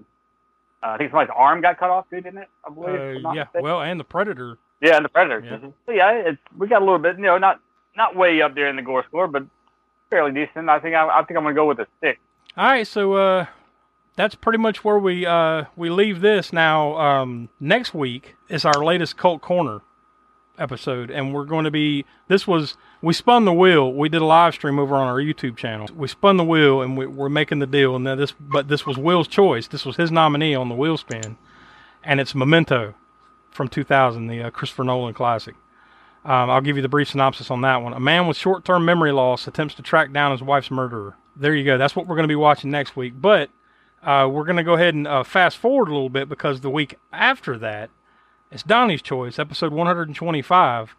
[0.83, 2.49] uh, I think somebody's arm got cut off too, didn't it?
[2.65, 3.25] I believe.
[3.25, 3.63] uh, yeah, mistaken.
[3.63, 4.59] well, and the predator.
[4.81, 5.41] yeah, and the predator.
[5.45, 5.57] Yeah.
[5.57, 5.73] Mhm.
[5.87, 7.61] So yeah, it's we got a little bit, you know, not
[7.97, 9.45] not way up there in the gore score, but
[10.11, 10.69] fairly decent.
[10.69, 12.21] I think I, I think I'm gonna go with a six.
[12.57, 13.47] All right, so uh,
[14.17, 16.53] that's pretty much where we uh, we leave this.
[16.53, 19.83] Now, um, next week is our latest Cult Corner
[20.59, 22.05] episode, and we're going to be.
[22.29, 23.93] This was we spun the wheel.
[23.93, 25.89] We did a live stream over on our YouTube channel.
[25.95, 27.95] We spun the wheel, and we, we're making the deal.
[27.95, 29.69] And now this, but this was Will's choice.
[29.69, 31.37] This was his nominee on the wheel spin,
[32.03, 32.95] and it's Memento
[33.51, 35.55] from 2000, the uh, Christopher Nolan classic.
[36.25, 37.93] Um, I'll give you the brief synopsis on that one.
[37.93, 41.17] A man with short term memory loss attempts to track down his wife's murderer.
[41.37, 41.79] There you go.
[41.79, 43.12] That's what we're going to be watching next week.
[43.17, 43.51] But
[44.03, 46.71] uh, we're going to go ahead and uh, fast forward a little bit because the
[46.71, 47.91] week after that,
[48.51, 50.95] it's Donnie's choice, episode 125.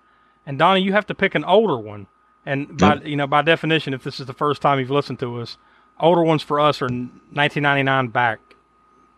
[0.46, 2.08] And Donnie, you have to pick an older one.
[2.46, 5.42] And by you know by definition, if this is the first time you've listened to
[5.42, 5.58] us,
[6.00, 8.40] older ones for us are 1999 back.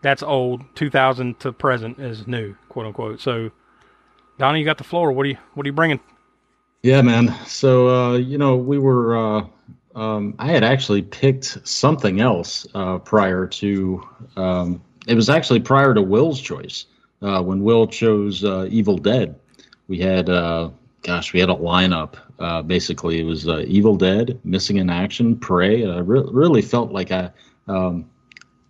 [0.02, 0.62] That's old.
[0.74, 3.20] 2000 to present is new, quote unquote.
[3.20, 3.52] So
[4.38, 5.12] Donnie, you got the floor.
[5.12, 6.00] What are you What are you bringing?
[6.82, 7.36] Yeah, man.
[7.46, 9.16] So uh, you know, we were.
[9.16, 9.46] Uh,
[9.94, 14.08] um, I had actually picked something else uh, prior to.
[14.36, 16.86] Um, it was actually prior to Will's choice.
[17.22, 19.38] Uh, when Will chose uh, Evil Dead,
[19.88, 20.28] we had.
[20.28, 20.70] Uh,
[21.02, 22.14] gosh, we had a lineup.
[22.66, 25.86] basically, it was Evil Dead, Missing in Action, Prey.
[25.86, 27.30] I re- really felt like I.
[27.68, 28.10] Um,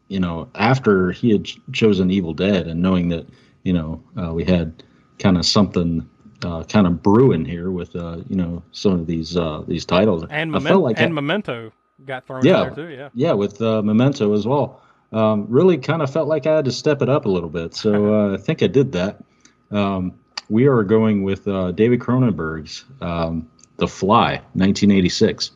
[0.08, 3.28] you know, after he had ch- chosen Evil Dead, and knowing that,
[3.62, 4.02] you know,
[4.32, 4.82] we had
[5.20, 6.08] kind of something
[6.44, 10.24] uh, kind of brewing here with uh, you know some of these uh, these titles.
[10.30, 11.72] And, I felt like and I- Memento
[12.06, 12.94] got thrown yeah, in there too.
[12.94, 13.08] Yeah.
[13.14, 14.82] yeah, with uh, Memento as well.
[15.12, 17.74] Um, really kind of felt like I had to step it up a little bit,
[17.74, 19.22] so uh, I think I did that.
[19.70, 20.14] Um,
[20.48, 25.52] we are going with uh, David Cronenberg's um, The Fly, 1986.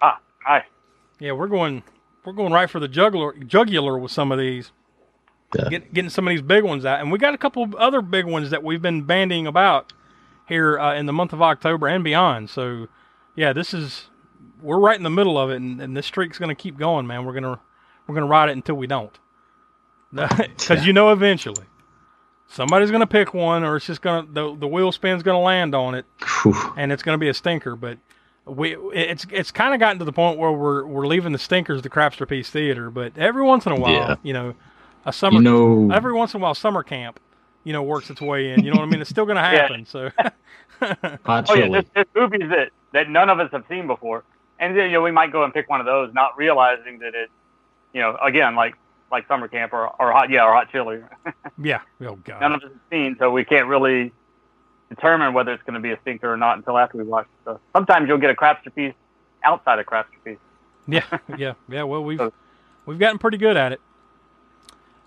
[0.00, 0.64] Ah, hi.
[1.18, 1.82] Yeah, we're going
[2.24, 4.70] we're going right for the jugular jugular with some of these.
[5.70, 8.26] Get, getting some of these big ones out, and we got a couple other big
[8.26, 9.92] ones that we've been bandying about
[10.46, 12.50] here uh, in the month of October and beyond.
[12.50, 12.88] So,
[13.34, 14.08] yeah, this is
[14.62, 17.06] we're right in the middle of it, and, and this streak's going to keep going,
[17.06, 17.24] man.
[17.24, 17.60] We're gonna
[18.06, 19.18] we're gonna ride it until we don't,
[20.12, 21.64] because you know eventually
[22.48, 25.34] somebody's going to pick one, or it's just going to the the wheel spin's going
[25.36, 26.04] to land on it,
[26.76, 27.76] and it's going to be a stinker.
[27.76, 27.98] But
[28.44, 31.82] we it's it's kind of gotten to the point where we're we're leaving the stinkers
[31.82, 32.90] to Crapster Piece Theater.
[32.90, 34.16] But every once in a while, Yeah.
[34.22, 34.54] you know,
[35.08, 37.18] a summer You know- every once in a while summer camp,
[37.64, 38.64] you know, works its way in.
[38.64, 39.00] You know what I mean?
[39.00, 39.84] It's still going to happen.
[39.86, 40.10] So
[40.80, 41.70] Hot Oh yeah, chili.
[41.70, 44.24] there's, there's movies that that none of us have seen before,
[44.58, 47.14] and then, you know we might go and pick one of those, not realizing that
[47.14, 47.30] it,
[47.92, 48.74] you know, again like
[49.10, 51.00] like summer camp or, or hot yeah or hot chili.
[51.62, 54.12] yeah, oh god, none of us have seen, so we can't really
[54.88, 57.44] determine whether it's going to be a stinker or not until after we watch it.
[57.44, 58.94] So sometimes you'll get a crapster piece
[59.44, 60.38] outside of crapster piece.
[60.86, 61.02] yeah,
[61.36, 61.82] yeah, yeah.
[61.82, 62.20] Well, we've
[62.86, 63.80] we've gotten pretty good at it.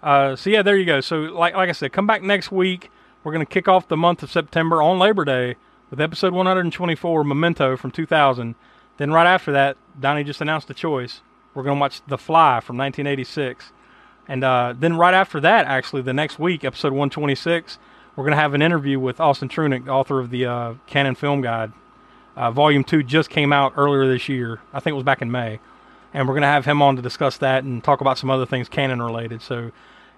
[0.02, 1.02] Uh, so yeah, there you go.
[1.02, 2.90] So like like I said, come back next week.
[3.24, 5.56] We're going to kick off the month of September on Labor Day
[5.92, 8.56] with episode 124, Memento from 2000.
[8.98, 11.22] Then right after that, Donnie just announced the choice.
[11.54, 13.72] We're going to watch The Fly from 1986.
[14.28, 17.78] And uh, then right after that, actually, the next week, episode 126,
[18.16, 21.42] we're going to have an interview with Austin Trunick, author of the uh, Cannon Film
[21.42, 21.74] Guide.
[22.36, 24.62] Uh, volume 2 just came out earlier this year.
[24.74, 25.60] I think it was back in May.
[26.14, 28.46] And we're going to have him on to discuss that and talk about some other
[28.46, 29.42] things Cannon related.
[29.42, 29.72] So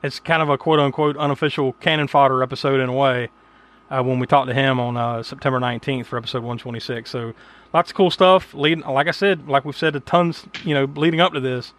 [0.03, 3.29] it's kind of a quote unquote unofficial Cannon Fodder episode in a way
[3.89, 7.09] uh, when we talked to him on uh, September 19th for episode 126.
[7.09, 7.33] So
[7.73, 8.53] lots of cool stuff.
[8.53, 11.73] Leading, like I said, like we've said, a tons, you know, leading up to this,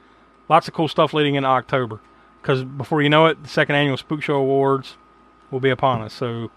[0.49, 2.01] lots of cool stuff leading into October.
[2.41, 4.97] Because before you know it, the second annual Spook Show Awards
[5.51, 6.13] will be upon us.
[6.13, 6.51] So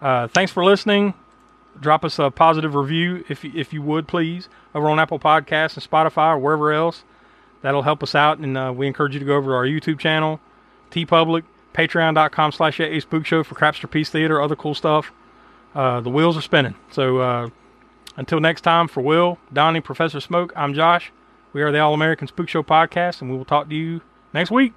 [0.00, 1.14] uh, thanks for listening.
[1.80, 5.90] Drop us a positive review if if you would please over on Apple Podcasts and
[5.90, 7.02] Spotify or wherever else.
[7.62, 9.98] That'll help us out, and uh, we encourage you to go over to our YouTube
[9.98, 10.38] channel,
[10.94, 11.42] TeePublic,
[11.74, 15.12] Patreon.com slash A Spook Show for Crapster Piece Theater, other cool stuff.
[15.74, 16.76] Uh, the wheels are spinning.
[16.92, 17.48] So uh,
[18.16, 21.12] until next time, for Will, Donnie, Professor Smoke, I'm Josh.
[21.52, 24.50] We are the All American Spook Show podcast, and we will talk to you next
[24.52, 24.72] week.